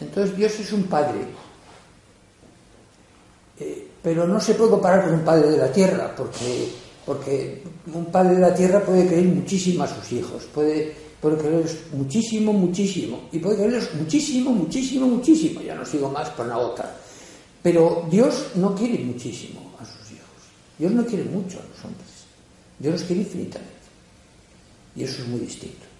Entonces 0.00 0.36
Dios 0.36 0.58
es 0.60 0.72
un 0.72 0.84
padre. 0.84 1.20
Eh, 3.58 3.88
pero 4.02 4.26
no 4.26 4.40
se 4.40 4.54
puede 4.54 4.70
comparar 4.70 5.04
con 5.04 5.14
un 5.14 5.20
padre 5.20 5.50
de 5.50 5.58
la 5.58 5.70
tierra, 5.70 6.14
porque, 6.16 6.68
porque 7.04 7.62
un 7.92 8.06
padre 8.06 8.36
de 8.36 8.40
la 8.40 8.54
tierra 8.54 8.80
puede 8.80 9.06
querer 9.06 9.26
muchísimo 9.26 9.84
a 9.84 9.88
sus 9.88 10.10
hijos, 10.12 10.44
puede, 10.54 10.94
puede 11.20 11.36
muchísimo, 11.92 12.52
muchísimo, 12.52 13.28
y 13.32 13.38
puede 13.38 13.58
quererlos 13.58 13.94
muchísimo, 13.94 14.50
muchísimo, 14.52 15.06
muchísimo, 15.06 15.60
ya 15.60 15.74
no 15.74 15.84
sigo 15.84 16.08
más 16.08 16.30
por 16.30 16.46
la 16.46 16.56
otra. 16.56 16.99
Pero 17.62 18.06
Dios 18.10 18.52
no 18.54 18.74
quiere 18.74 19.04
muchísimo 19.04 19.74
a 19.78 19.84
sus 19.84 20.12
hijos, 20.12 20.28
Dios 20.78 20.92
no 20.92 21.04
quiere 21.04 21.24
mucho 21.24 21.58
a 21.58 21.68
los 21.68 21.84
hombres, 21.84 22.08
Dios 22.78 22.94
los 22.94 23.02
quiere 23.04 23.22
infinitamente, 23.22 23.70
y 24.96 25.04
eso 25.04 25.22
es 25.22 25.28
muy 25.28 25.40
distinto. 25.40 25.90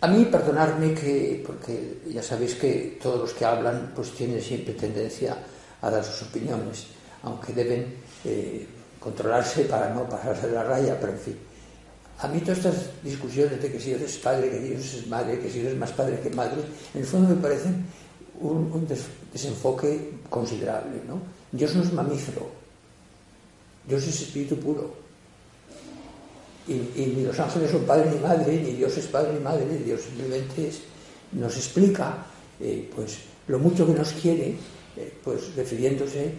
A 0.00 0.08
mí, 0.08 0.24
perdonadme 0.26 0.94
que, 0.94 1.42
porque 1.44 2.02
ya 2.08 2.22
sabéis 2.22 2.54
que 2.54 2.98
todos 3.02 3.20
los 3.20 3.32
que 3.32 3.44
hablan 3.44 3.92
pues 3.94 4.12
tienen 4.12 4.40
siempre 4.42 4.74
tendencia 4.74 5.36
a 5.80 5.90
dar 5.90 6.04
sus 6.04 6.28
opiniones, 6.28 6.86
aunque 7.22 7.52
deben 7.52 7.96
eh, 8.24 8.66
controlarse 9.00 9.64
para 9.64 9.92
no 9.92 10.08
pasarse 10.08 10.48
de 10.48 10.54
la 10.54 10.64
raya, 10.64 10.98
pero 11.00 11.12
en 11.12 11.18
fin. 11.18 11.36
A 12.18 12.28
mí 12.28 12.40
todas 12.40 12.58
estas 12.58 13.02
discusiones 13.02 13.60
de 13.60 13.72
que 13.72 13.80
si 13.80 13.90
Dios 13.90 14.02
es 14.02 14.16
padre, 14.18 14.50
que 14.50 14.58
Dios 14.60 14.94
es 14.94 15.06
madre, 15.06 15.38
que 15.38 15.50
si 15.50 15.60
Dios 15.60 15.72
es 15.72 15.78
más 15.78 15.92
padre 15.92 16.20
que 16.20 16.30
madre, 16.30 16.62
en 16.94 17.00
el 17.00 17.06
fondo 17.06 17.34
me 17.34 17.40
parecen 17.40 17.84
un, 18.40 18.70
un 18.72 18.86
des, 18.86 19.04
desenfoque 19.32 20.20
considerable. 20.28 21.00
¿no? 21.06 21.20
Dios 21.52 21.74
no 21.74 21.82
es 21.82 21.92
mamífero, 21.92 22.48
Dios 23.86 24.06
es 24.06 24.22
espíritu 24.22 24.56
puro. 24.56 25.06
Y, 26.68 26.74
ni 27.14 27.22
los 27.22 27.38
ángeles 27.38 27.70
son 27.70 27.84
padre 27.84 28.10
ni 28.10 28.18
madre, 28.18 28.60
ni 28.60 28.72
Dios 28.72 28.96
es 28.98 29.06
padre 29.06 29.34
ni 29.34 29.40
madre, 29.40 29.64
Dios 29.84 30.00
simplemente 30.02 30.72
nos 31.32 31.56
explica 31.56 32.26
eh, 32.60 32.90
pues, 32.94 33.18
lo 33.46 33.60
mucho 33.60 33.86
que 33.86 33.92
nos 33.92 34.12
quiere, 34.12 34.56
eh, 34.96 35.12
pues 35.22 35.54
refiriéndose 35.54 36.32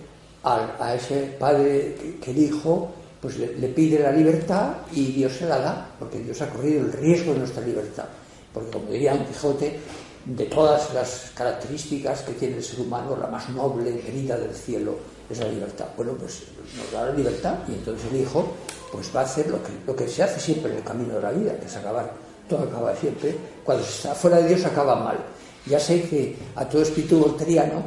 a, 0.43 0.75
a, 0.79 0.95
ese 0.95 1.35
padre 1.39 1.95
que, 2.21 2.31
el 2.31 2.37
hijo 2.39 2.91
pues, 3.21 3.37
le, 3.37 3.55
le, 3.57 3.69
pide 3.69 3.99
la 3.99 4.11
libertad 4.11 4.75
y 4.91 5.13
Dios 5.13 5.31
se 5.31 5.45
la 5.45 5.59
da, 5.59 5.95
porque 5.97 6.19
Dios 6.19 6.41
ha 6.41 6.49
corrido 6.49 6.81
el 6.81 6.91
riesgo 6.91 7.31
de 7.31 7.39
nuestra 7.39 7.65
libertad. 7.65 8.05
Porque 8.53 8.71
como 8.71 8.91
diría 8.91 9.13
un 9.13 9.25
Quijote, 9.25 9.79
de 10.27 10.45
todas 10.45 10.93
las 10.93 11.31
características 11.33 12.21
que 12.21 12.33
tiene 12.33 12.57
el 12.57 12.63
ser 12.63 12.81
humano, 12.81 13.15
la 13.15 13.27
más 13.27 13.47
noble, 13.49 13.91
venida 13.91 14.37
del 14.37 14.53
cielo, 14.53 14.97
es 15.29 15.39
la 15.39 15.47
libertad. 15.47 15.85
Bueno, 15.95 16.13
pues 16.13 16.43
nos 16.75 16.91
da 16.91 17.05
la 17.05 17.13
libertad 17.13 17.59
y 17.67 17.73
entonces 17.73 18.11
el 18.11 18.21
hijo 18.21 18.53
pues 18.91 19.09
va 19.15 19.21
a 19.21 19.23
hacer 19.23 19.47
lo 19.49 19.63
que, 19.63 19.71
lo 19.85 19.95
que 19.95 20.07
se 20.07 20.23
hace 20.23 20.39
siempre 20.39 20.71
en 20.71 20.77
el 20.77 20.83
camino 20.83 21.15
de 21.15 21.21
la 21.21 21.31
vida, 21.31 21.57
que 21.57 21.65
es 21.65 21.75
acabar, 21.75 22.11
todo 22.49 22.63
acaba 22.63 22.95
siempre, 22.95 23.35
cuando 23.63 23.83
se 23.83 23.91
está 23.91 24.15
fuera 24.15 24.37
de 24.37 24.49
Dios 24.49 24.65
acaba 24.65 24.95
mal. 24.95 25.17
Ya 25.65 25.79
sé 25.79 26.01
que 26.03 26.35
a 26.55 26.67
todo 26.67 26.81
espíritu 26.81 27.19
volteriano, 27.19 27.83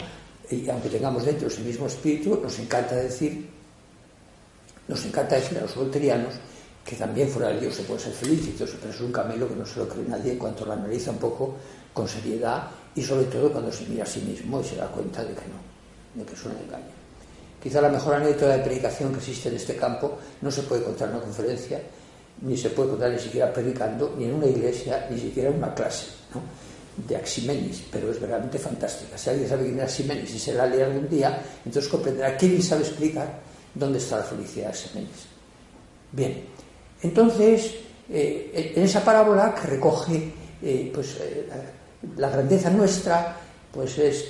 y 0.51 0.69
aunque 0.69 0.89
tengamos 0.89 1.25
dentro 1.25 1.49
ese 1.49 1.61
mismo 1.61 1.87
espíritu, 1.87 2.39
nos 2.43 2.59
encanta 2.59 2.97
decir, 2.97 3.49
nos 4.89 5.05
encanta 5.05 5.37
decir 5.37 5.59
a 5.59 5.63
los 5.63 5.75
volterianos 5.75 6.35
que 6.85 6.97
también 6.97 7.29
fuera 7.29 7.49
de 7.49 7.61
Dios 7.61 7.75
se 7.75 7.83
puede 7.83 8.01
ser 8.01 8.13
feliz, 8.13 8.47
y 8.47 8.51
todo 8.53 8.65
eso, 8.65 8.77
pero 8.81 8.93
es 8.93 9.01
un 9.01 9.13
camelo 9.13 9.49
que 9.49 9.55
no 9.57 9.65
se 9.65 9.79
lo 9.79 9.89
cree 9.89 10.05
nadie 10.07 10.33
en 10.33 10.39
cuanto 10.39 10.65
lo 10.65 10.73
analiza 10.73 11.11
un 11.11 11.19
poco 11.19 11.57
con 11.93 12.09
seriedad 12.09 12.69
y 12.95 13.03
sobre 13.03 13.25
todo 13.25 13.53
cuando 13.53 13.73
se 13.73 13.87
mira 13.87 14.05
a 14.05 14.07
sí 14.07 14.21
mismo 14.21 14.61
y 14.61 14.65
se 14.65 14.77
da 14.77 14.87
cuenta 14.89 15.23
de 15.23 15.35
que 15.35 15.43
no, 15.43 16.21
de 16.21 16.25
que 16.25 16.35
es 16.35 16.45
un 16.45 16.53
engaño. 16.53 17.01
Quizá 17.63 17.81
la 17.81 17.91
mejor 17.91 18.15
anécdota 18.15 18.57
de 18.57 18.63
predicación 18.63 19.13
que 19.13 19.19
existe 19.19 19.49
en 19.49 19.57
este 19.57 19.77
campo 19.77 20.19
no 20.41 20.51
se 20.51 20.63
puede 20.63 20.83
contar 20.83 21.09
en 21.09 21.17
una 21.17 21.25
conferencia, 21.25 21.81
ni 22.43 22.57
se 22.57 22.71
puede 22.71 22.91
contar 22.91 23.11
ni 23.11 23.19
siquiera 23.19 23.53
predicando, 23.53 24.15
ni 24.17 24.25
en 24.25 24.35
una 24.35 24.47
iglesia, 24.47 25.07
ni 25.11 25.19
siquiera 25.19 25.51
en 25.51 25.57
una 25.57 25.75
clase, 25.75 26.07
¿no? 26.35 26.41
de 27.07 27.17
Aximenis, 27.17 27.85
pero 27.91 28.11
es 28.11 28.21
verdaderamente 28.21 28.59
fantástica. 28.59 29.17
Si 29.17 29.31
alguien 29.31 29.49
sabe 29.49 29.65
quién 29.65 29.79
es 29.79 29.85
Aximenis 29.85 30.35
y 30.35 30.39
se 30.39 30.55
la 30.55 30.67
lee 30.67 30.83
algún 30.83 31.09
día, 31.09 31.41
entonces 31.65 31.91
comprenderá 31.91 32.37
que 32.37 32.47
él 32.47 32.63
sabe 32.63 32.83
explicar 32.83 33.41
dónde 33.75 33.99
está 33.99 34.19
la 34.19 34.25
felicidad 34.25 34.67
de 34.67 34.71
Aximenis. 34.71 35.27
Bien, 36.13 36.45
entonces, 37.03 37.75
eh, 38.09 38.73
en 38.75 38.83
esa 38.83 39.05
parábola 39.05 39.55
que 39.55 39.69
recoge 39.69 40.33
eh, 40.63 40.91
pues, 40.93 41.17
eh, 41.21 41.49
la 42.17 42.31
grandeza 42.31 42.71
nuestra, 42.71 43.37
pues 43.73 43.99
es, 43.99 44.27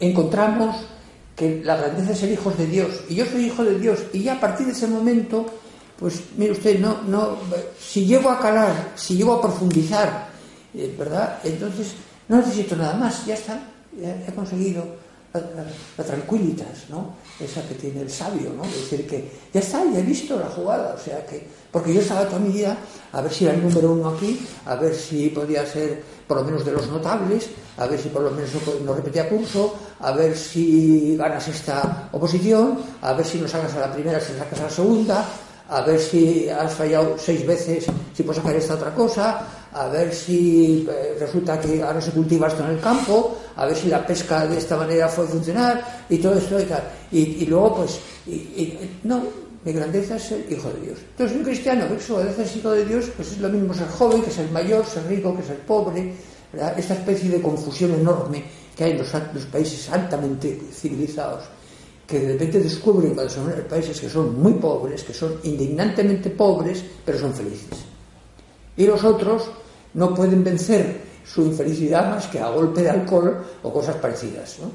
encontramos 0.00 0.76
que 1.34 1.62
la 1.64 1.76
grandeza 1.76 2.12
es 2.12 2.18
ser 2.18 2.32
hijos 2.32 2.56
de 2.58 2.66
Dios. 2.66 3.02
Y 3.08 3.16
yo 3.16 3.26
soy 3.26 3.46
hijo 3.46 3.64
de 3.64 3.78
Dios. 3.78 4.00
Y 4.12 4.22
ya 4.22 4.34
a 4.34 4.40
partir 4.40 4.66
de 4.66 4.72
ese 4.72 4.86
momento 4.86 5.46
pues 5.98 6.22
mire 6.36 6.52
usted 6.52 6.78
no 6.78 7.02
no 7.02 7.38
si 7.78 8.04
llego 8.06 8.30
a 8.30 8.38
calar 8.38 8.92
si 8.94 9.16
llego 9.16 9.34
a 9.34 9.40
profundizar 9.40 10.28
eh, 10.74 10.94
verdad 10.96 11.38
entonces 11.42 11.94
no 12.28 12.36
necesito 12.36 12.76
nada 12.76 12.94
más 12.94 13.24
ya 13.24 13.34
está 13.34 13.60
ya 13.98 14.14
he 14.26 14.32
conseguido 14.34 14.84
la, 15.38 16.04
tranquilitas 16.04 16.88
no 16.88 17.14
esa 17.40 17.62
que 17.68 17.74
tiene 17.74 18.02
el 18.02 18.10
sabio 18.10 18.52
no 18.56 18.64
es 18.64 18.74
decir 18.74 19.06
que 19.06 19.30
ya 19.52 19.60
está 19.60 19.84
ya 19.84 19.98
he 19.98 20.02
visto 20.02 20.38
la 20.38 20.46
jugada 20.46 20.94
o 20.94 20.98
sea 20.98 21.24
que 21.26 21.46
porque 21.70 21.92
yo 21.92 22.00
estaba 22.00 22.26
toda 22.26 22.38
mi 22.38 22.52
vida 22.52 22.76
a 23.12 23.20
ver 23.20 23.32
si 23.32 23.44
era 23.44 23.54
el 23.54 23.62
número 23.62 23.92
uno 23.92 24.10
aquí 24.10 24.46
a 24.64 24.74
ver 24.76 24.94
si 24.94 25.28
podía 25.28 25.66
ser 25.66 26.02
por 26.26 26.38
lo 26.38 26.44
menos 26.44 26.64
de 26.64 26.72
los 26.72 26.88
notables 26.88 27.48
a 27.78 27.86
ver 27.86 28.00
si 28.00 28.08
por 28.08 28.22
lo 28.22 28.30
menos 28.30 28.50
no, 28.84 28.94
repetía 28.94 29.28
curso, 29.28 29.74
a 30.00 30.12
ver 30.12 30.36
si 30.36 31.16
ganas 31.16 31.46
esta 31.48 32.08
oposición, 32.12 32.78
a 33.02 33.12
ver 33.12 33.26
si 33.26 33.38
no 33.38 33.48
sacas 33.48 33.74
a 33.74 33.80
la 33.80 33.92
primera, 33.92 34.20
si 34.20 34.32
sacas 34.32 34.60
a 34.60 34.62
la 34.64 34.70
segunda, 34.70 35.24
a 35.68 35.80
ver 35.82 35.98
si 35.98 36.48
has 36.48 36.72
fallado 36.74 37.16
seis 37.18 37.46
veces, 37.46 37.86
si 38.14 38.22
puedes 38.22 38.42
sacar 38.42 38.56
esta 38.56 38.74
otra 38.74 38.94
cosa, 38.94 39.46
a 39.72 39.88
ver 39.88 40.14
si 40.14 40.86
eh, 40.88 41.16
resulta 41.18 41.60
que 41.60 41.82
ahora 41.82 42.00
se 42.00 42.12
cultiva 42.12 42.48
esto 42.48 42.64
en 42.64 42.70
el 42.70 42.80
campo, 42.80 43.36
a 43.56 43.66
ver 43.66 43.76
si 43.76 43.88
la 43.88 44.06
pesca 44.06 44.46
de 44.46 44.58
esta 44.58 44.76
manera 44.76 45.08
puede 45.08 45.28
funcionar, 45.28 46.04
y 46.08 46.18
todo 46.18 46.34
esto 46.34 46.60
y 46.60 46.64
tal. 46.64 46.82
Y, 47.10 47.18
y 47.18 47.46
luego, 47.46 47.76
pues, 47.76 47.98
y, 48.26 48.32
y, 48.32 48.98
no, 49.04 49.22
mi 49.64 49.72
grandeza 49.72 50.16
es 50.16 50.22
ser 50.22 50.46
hijo 50.50 50.70
de 50.70 50.80
Dios. 50.86 50.98
Entonces, 51.10 51.36
un 51.36 51.44
cristiano 51.44 51.88
que 51.88 52.00
su 52.00 52.14
grandeza 52.14 52.42
es 52.42 52.56
hijo 52.56 52.70
de 52.70 52.84
Dios, 52.84 53.06
pues 53.16 53.32
es 53.32 53.38
lo 53.38 53.48
mismo 53.48 53.74
ser 53.74 53.88
joven 53.88 54.22
que 54.22 54.30
ser 54.30 54.50
mayor, 54.50 54.86
ser 54.86 55.06
rico 55.08 55.36
que 55.36 55.42
ser 55.42 55.58
pobre, 55.60 56.14
esta 56.76 56.94
especie 56.94 57.30
de 57.30 57.42
confusión 57.42 57.92
enorme 57.94 58.44
que 58.76 58.84
hay 58.84 58.90
en 58.92 58.98
los, 58.98 59.08
países 59.46 59.90
altamente 59.90 60.60
civilizados, 60.72 61.44
que 62.06 62.20
de 62.20 62.32
repente 62.34 62.60
descubren 62.60 63.14
cuando 63.14 63.32
son 63.32 63.52
países 63.68 64.00
que 64.00 64.08
son 64.08 64.40
muy 64.40 64.54
pobres, 64.54 65.02
que 65.02 65.12
son 65.12 65.40
indignantemente 65.42 66.30
pobres, 66.30 66.84
pero 67.04 67.18
son 67.18 67.34
felices. 67.34 67.78
Y 68.76 68.86
los 68.86 69.02
otros 69.02 69.50
no 69.94 70.14
pueden 70.14 70.44
vencer 70.44 71.00
su 71.24 71.42
infelicidad 71.42 72.10
más 72.10 72.26
que 72.28 72.38
a 72.38 72.50
golpe 72.50 72.82
de 72.82 72.90
alcohol 72.90 73.44
o 73.62 73.72
cosas 73.72 73.96
parecidas. 73.96 74.58
¿no? 74.60 74.70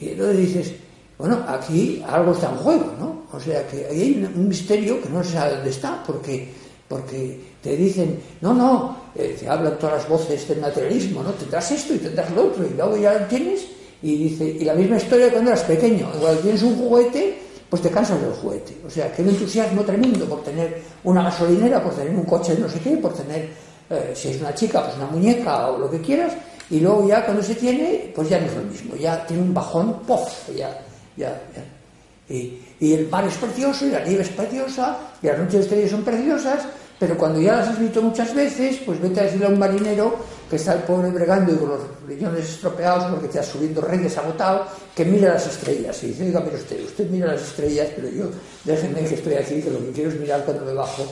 Y 0.00 0.10
entonces 0.10 0.36
dices, 0.38 0.72
bueno, 1.16 1.44
aquí 1.46 2.02
algo 2.06 2.32
está 2.32 2.50
en 2.50 2.56
juego, 2.56 2.92
¿no? 2.98 3.22
O 3.32 3.38
sea 3.38 3.66
que 3.68 3.86
hay 3.86 4.28
un 4.34 4.48
misterio 4.48 5.00
que 5.00 5.08
no 5.08 5.22
se 5.22 5.34
sabe 5.34 5.54
dónde 5.54 5.70
está, 5.70 6.02
porque, 6.04 6.48
porque 6.88 7.40
te 7.62 7.76
dicen, 7.76 8.20
no, 8.40 8.52
no, 8.52 8.96
eh, 9.14 9.36
te 9.38 9.48
hablan 9.48 9.78
todas 9.78 9.98
las 9.98 10.08
voces 10.08 10.48
del 10.48 10.60
materialismo, 10.60 11.22
¿no? 11.22 11.30
Tendrás 11.30 11.70
esto 11.70 11.94
y 11.94 11.98
tendrás 11.98 12.30
lo 12.32 12.46
otro, 12.46 12.66
y 12.66 12.74
luego 12.74 12.96
ya 12.96 13.14
lo 13.14 13.26
tienes, 13.26 13.66
y 14.02 14.16
dice, 14.16 14.44
y 14.44 14.64
la 14.64 14.74
misma 14.74 14.96
historia 14.96 15.30
cuando 15.30 15.50
eras 15.50 15.62
pequeño, 15.62 16.10
cuando 16.20 16.40
tienes 16.40 16.62
un 16.62 16.76
juguete, 16.76 17.38
pues 17.70 17.80
te 17.80 17.90
cansas 17.90 18.20
del 18.20 18.32
juguete. 18.32 18.76
O 18.86 18.90
sea, 18.90 19.12
que 19.12 19.22
un 19.22 19.30
entusiasmo 19.30 19.82
tremendo 19.82 20.26
por 20.26 20.42
tener 20.42 20.82
una 21.04 21.22
gasolinera, 21.22 21.82
por 21.82 21.94
tener 21.94 22.14
un 22.14 22.24
coche 22.24 22.56
no 22.58 22.68
sé 22.68 22.80
qué, 22.80 22.96
por 22.96 23.14
tener, 23.14 23.48
eh, 23.88 24.12
si 24.14 24.28
es 24.28 24.40
una 24.40 24.54
chica, 24.54 24.84
pues 24.84 24.96
una 24.96 25.06
muñeca 25.06 25.70
o 25.70 25.78
lo 25.78 25.90
que 25.90 26.00
quieras, 26.00 26.32
y 26.68 26.80
luego 26.80 27.06
ya 27.06 27.24
cuando 27.24 27.42
se 27.42 27.54
tiene, 27.54 28.12
pues 28.14 28.28
ya 28.28 28.40
no 28.40 28.46
es 28.46 28.54
lo 28.56 28.62
mismo, 28.62 28.96
ya 28.96 29.24
tiene 29.26 29.42
un 29.42 29.54
bajón, 29.54 30.00
¡pof! 30.06 30.48
Ya, 30.56 30.80
ya, 31.16 31.40
ya. 31.54 32.34
Y, 32.34 32.60
y 32.80 32.92
el 32.94 33.08
mar 33.08 33.24
es 33.24 33.34
precioso, 33.34 33.86
y 33.86 33.90
la 33.90 34.04
nieve 34.04 34.22
es 34.22 34.30
preciosa, 34.30 34.98
y 35.22 35.26
las 35.26 35.38
noches 35.38 35.52
de 35.52 35.60
estrellas 35.60 35.90
son 35.90 36.02
preciosas, 36.02 36.62
pero 37.02 37.18
cuando 37.18 37.40
ya 37.40 37.56
las 37.56 37.70
has 37.70 37.80
visto 37.80 38.00
muchas 38.00 38.32
veces, 38.32 38.80
pues 38.86 39.02
vete 39.02 39.18
a 39.18 39.22
decirle 39.24 39.46
a 39.46 39.48
un 39.48 39.58
marinero 39.58 40.14
que 40.48 40.54
está 40.54 40.74
el 40.74 40.82
pobre 40.84 41.10
bregando 41.10 41.52
y 41.52 41.56
con 41.56 41.70
los 41.70 41.80
riñones 42.06 42.48
estropeados 42.48 43.10
porque 43.10 43.26
te 43.26 43.40
has 43.40 43.46
subiendo 43.48 43.80
reyes 43.80 44.16
agotado, 44.18 44.66
que 44.94 45.04
mira 45.04 45.34
las 45.34 45.44
estrellas. 45.48 46.00
Y 46.04 46.06
dice, 46.06 46.26
oiga, 46.26 46.38
mire 46.38 46.54
usted, 46.54 46.84
usted 46.84 47.10
mira 47.10 47.32
las 47.32 47.42
estrellas, 47.42 47.88
pero 47.96 48.08
yo, 48.08 48.26
déjenme 48.62 49.02
que 49.02 49.16
estoy 49.16 49.34
aquí, 49.34 49.60
que 49.60 49.70
lo 49.72 49.80
que 49.80 49.90
quiero 49.90 50.10
es 50.10 50.20
mirar 50.20 50.44
cuando 50.44 50.64
me 50.64 50.74
bajo 50.74 51.04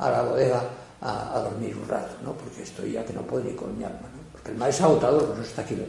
a 0.00 0.10
la 0.10 0.22
bodega 0.22 0.64
a, 1.00 1.38
dormir 1.38 1.76
un 1.80 1.88
rato, 1.88 2.16
¿no? 2.24 2.32
Porque 2.32 2.64
estoy 2.64 2.90
ya 2.90 3.04
que 3.04 3.12
no 3.12 3.22
puedo 3.22 3.44
ni 3.44 3.52
con 3.52 3.78
mi 3.78 3.84
alma, 3.84 4.00
¿no? 4.00 4.32
Porque 4.32 4.50
el 4.50 4.56
mar 4.56 4.70
es 4.70 4.80
agotador, 4.80 5.32
no 5.36 5.44
está 5.44 5.62
aquí 5.62 5.76
lo 5.76 5.84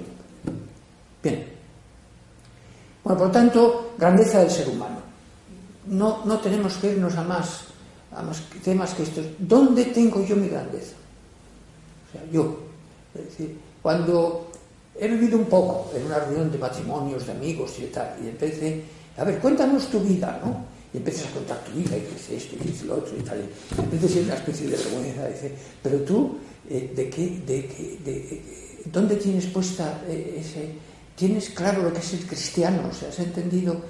Bien. 1.23 1.47
Bueno, 3.03 3.17
por 3.17 3.27
lo 3.29 3.33
tanto, 3.33 3.93
grandeza 3.97 4.41
del 4.41 4.51
ser 4.51 4.69
humano. 4.69 4.97
No, 5.87 6.23
no 6.25 6.37
tenemos 6.37 6.75
que 6.75 6.91
irnos 6.91 7.15
a 7.15 7.23
más 7.23 7.67
a 8.11 8.21
más 8.21 8.41
temas 8.63 8.93
que 8.93 9.03
estos. 9.03 9.25
¿Dónde 9.37 9.85
tengo 9.85 10.23
yo 10.25 10.35
mi 10.35 10.47
grandeza? 10.47 10.95
O 12.07 12.11
sea, 12.11 12.21
yo. 12.31 12.59
Es 13.13 13.25
decir, 13.25 13.57
cuando 13.81 14.51
he 14.99 15.07
vivido 15.07 15.37
un 15.37 15.45
poco 15.45 15.91
en 15.95 16.05
una 16.05 16.19
reunión 16.19 16.51
de 16.51 16.57
matrimonios, 16.57 17.25
de 17.25 17.31
amigos 17.31 17.75
y 17.79 17.85
tal, 17.85 18.15
y 18.23 18.29
empecé, 18.29 18.83
a 19.17 19.23
ver, 19.23 19.39
cuéntanos 19.39 19.87
tu 19.87 19.99
vida, 19.99 20.39
¿no? 20.43 20.65
Y 20.93 20.97
empiezas 20.97 21.27
a 21.27 21.31
contar 21.31 21.59
tu 21.63 21.71
vida, 21.71 21.97
y 21.97 22.01
dices 22.01 22.43
esto, 22.43 22.55
y 22.55 22.67
dices 22.67 22.85
lo 22.85 22.95
otro, 22.95 23.13
y 23.17 23.21
tal. 23.21 23.39
Y 23.39 24.05
a 24.05 24.09
ser 24.09 24.23
una 24.23 24.35
especie 24.35 24.67
de 24.67 24.77
vergüenza, 24.77 25.27
dice, 25.27 25.51
pero 25.83 25.99
tú, 26.01 26.37
eh, 26.69 26.91
¿de 26.95 27.09
qué, 27.09 27.41
de 27.45 27.65
qué, 27.65 27.99
de, 28.03 28.17
eh, 28.17 28.41
dónde 28.85 29.15
tienes 29.15 29.47
puesta 29.47 30.01
eh, 30.07 30.39
ese, 30.39 30.69
tienes 31.15 31.49
claro 31.49 31.83
lo 31.83 31.91
que 31.91 31.99
es 31.99 32.13
el 32.13 32.25
cristiano? 32.25 32.87
O 32.89 32.93
sea, 32.93 33.09
has 33.09 33.19
entendido 33.19 33.81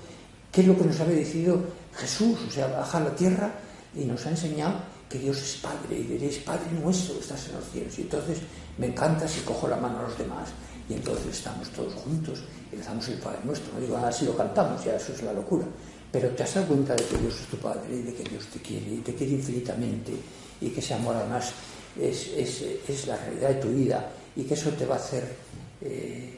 ¿Qué 0.58 0.62
es 0.62 0.68
lo 0.68 0.76
que 0.76 0.86
nos 0.86 1.00
ha 1.00 1.06
decidido 1.06 1.62
Jesús? 1.96 2.40
O 2.48 2.52
sea, 2.52 2.68
baja 2.68 2.98
a 2.98 3.02
la 3.02 3.16
tierra 3.16 3.52
y 3.98 4.06
nos 4.06 4.26
ha 4.26 4.30
enseñado 4.30 4.76
que 5.10 5.20
Dios 5.20 5.38
es 5.38 5.56
Padre 5.62 5.98
y 5.98 6.04
diréis, 6.04 6.38
Padre 6.40 6.72
nuestro, 6.82 7.20
estás 7.20 7.48
en 7.48 7.56
los 7.56 7.66
cielos. 7.72 7.98
Y 7.98 8.02
entonces 8.02 8.40
me 8.78 8.88
encanta 8.88 9.28
si 9.28 9.42
cojo 9.42 9.68
la 9.68 9.78
mano 9.78 10.00
a 10.00 10.04
los 10.04 10.18
demás 10.18 10.50
y 10.90 10.94
entonces 10.94 11.28
estamos 11.28 11.70
todos 11.70 11.94
juntos 11.94 12.44
y 12.72 12.76
rezamos 12.76 13.08
el 13.10 13.20
Padre 13.20 13.40
nuestro. 13.44 13.74
No 13.74 13.80
digo 13.80 13.98
nada 13.98 14.12
si 14.12 14.26
lo 14.26 14.36
cantamos, 14.36 14.84
ya 14.84 14.96
eso 14.96 15.14
es 15.14 15.24
la 15.24 15.34
locura. 15.34 15.66
Pero 16.12 16.30
te 16.30 16.44
has 16.44 16.54
dado 16.54 16.68
cuenta 16.68 16.96
de 16.96 17.04
que 17.04 17.18
Dios 17.18 17.42
es 17.42 17.48
tu 17.48 17.58
Padre 17.58 17.94
y 17.94 18.02
de 18.02 18.14
que 18.14 18.24
Dios 18.24 18.46
te 18.48 18.60
quiere 18.60 18.94
y 18.94 18.98
te 18.98 19.14
quiere 19.14 19.34
infinitamente 19.34 20.14
y 20.62 20.70
que 20.70 20.80
ese 20.80 20.94
amor 20.94 21.16
además 21.16 21.52
es, 22.00 22.28
es, 22.36 22.64
es 22.88 23.08
la 23.08 23.18
realidad 23.18 23.50
de 23.50 23.56
tu 23.56 23.70
vida 23.70 24.10
y 24.36 24.44
que 24.44 24.54
eso 24.54 24.70
te 24.72 24.86
va 24.86 24.96
a 24.96 25.00
hacer... 25.00 25.36
Eh, 25.82 26.34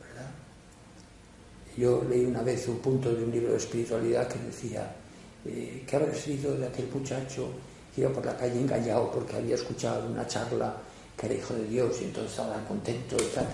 ¿verdad? 0.00 0.30
Yo 1.76 2.04
leí 2.08 2.24
una 2.24 2.42
vez 2.42 2.66
un 2.68 2.78
punto 2.78 3.14
de 3.14 3.24
un 3.24 3.30
libro 3.30 3.52
de 3.52 3.58
espiritualidad 3.58 4.28
que 4.28 4.38
decía 4.38 4.90
eh, 5.46 5.84
que 5.86 5.96
habrá 5.96 6.14
sido 6.14 6.56
de 6.56 6.66
aquel 6.66 6.88
muchacho 6.92 7.48
que 7.94 8.02
iba 8.02 8.10
por 8.10 8.24
la 8.24 8.36
calle 8.36 8.60
engañado 8.60 9.10
porque 9.10 9.36
había 9.36 9.54
escuchado 9.54 10.08
una 10.08 10.26
charla 10.26 10.74
que 11.16 11.26
era 11.26 11.34
hijo 11.34 11.54
de 11.54 11.64
Dios 11.64 11.96
y 12.00 12.04
entonces 12.04 12.30
estaba 12.30 12.64
contento 12.66 13.16
y 13.16 13.34
tal, 13.34 13.46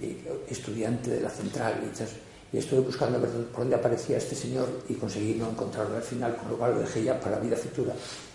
y 0.00 0.16
estudiante 0.52 1.10
de 1.10 1.20
la 1.20 1.30
central 1.30 1.82
y 1.84 1.96
tal. 1.96 2.08
Y 2.52 2.58
estuve 2.58 2.80
buscando 2.80 3.20
ver 3.20 3.30
por 3.48 3.60
dónde 3.60 3.76
aparecía 3.76 4.16
este 4.16 4.34
señor 4.34 4.68
y 4.88 4.94
conseguí 4.94 5.34
no 5.34 5.50
encontrarlo 5.50 5.96
al 5.96 6.02
final, 6.02 6.34
con 6.36 6.50
lo 6.50 6.56
cual 6.56 6.74
lo 6.74 6.80
dejé 6.80 7.04
ya 7.04 7.20
para 7.20 7.36
la 7.36 7.42
vida 7.42 7.56
futura. 7.56 7.92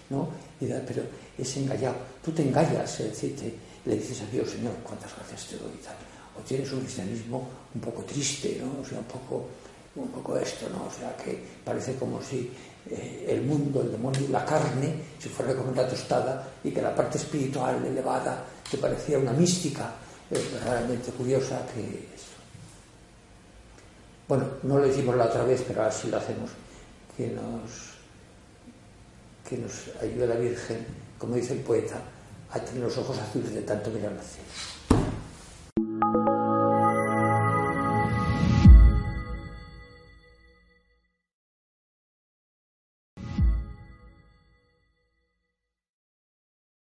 ¿no? 0.10 0.30
Y 0.60 0.68
da, 0.68 0.82
pero 0.86 1.04
es 1.38 1.58
engañado. 1.58 1.96
Tú 2.24 2.32
te 2.32 2.44
engañas, 2.44 3.00
es 3.00 3.10
decir, 3.10 3.36
te, 3.36 3.54
le 3.90 3.96
dices 3.96 4.22
a 4.22 4.26
Dios, 4.32 4.50
Señor, 4.50 4.74
cuántas 4.84 5.16
gracias 5.16 5.48
te 5.48 5.58
doy 5.58 5.78
tal. 5.84 5.96
O 6.38 6.42
tienes 6.46 6.72
un 6.72 6.82
cristianismo 6.82 7.48
un 7.74 7.82
poco 7.82 8.04
triste, 8.04 8.62
¿no? 8.62 8.82
O 8.82 8.86
sea, 8.86 9.00
un 9.00 9.06
poco, 9.06 9.48
un 9.96 10.08
poco 10.10 10.38
esto, 10.38 10.68
¿no? 10.70 10.86
O 10.86 10.92
sea, 10.92 11.16
que 11.16 11.40
parece 11.64 11.96
como 11.96 12.22
si 12.22 12.52
eh, 12.90 13.28
el 13.30 13.44
mundo, 13.44 13.82
el 13.82 13.92
demonio 13.92 14.28
la 14.30 14.44
carne, 14.44 14.96
si 15.20 15.30
fuera 15.30 15.56
como 15.56 15.72
una 15.72 15.88
tostada, 15.88 16.48
y 16.64 16.72
que 16.72 16.82
la 16.82 16.96
parte 16.96 17.18
espiritual 17.18 17.86
elevada 17.86 18.44
te 18.70 18.78
parecía 18.78 19.20
una 19.20 19.34
mística 19.34 19.94
eh, 20.30 20.50
verdaderamente 20.52 21.12
curiosa 21.12 21.66
que 21.74 21.82
es. 21.82 22.24
Bueno, 24.28 24.46
no 24.64 24.80
lo 24.80 24.88
hicimos 24.88 25.16
la 25.16 25.26
otra 25.26 25.44
vez, 25.44 25.64
pero 25.68 25.82
ahora 25.82 25.94
sí 25.94 26.10
lo 26.10 26.18
hacemos, 26.18 26.50
que 27.16 27.28
nos, 27.28 27.72
que 29.48 29.58
nos 29.58 29.72
ayude 30.02 30.28
la 30.28 30.36
Virgen, 30.36 30.86
como 31.20 31.36
dice 31.36 31.54
el 31.54 31.60
poeta, 31.60 32.02
a 32.52 32.60
tener 32.60 32.84
los 32.84 32.98
ojos 32.98 33.18
azules 33.20 33.54
de 33.54 33.62
tanto 33.62 33.92
mirar 33.92 34.14
al 34.14 34.22
cielo. 34.22 34.73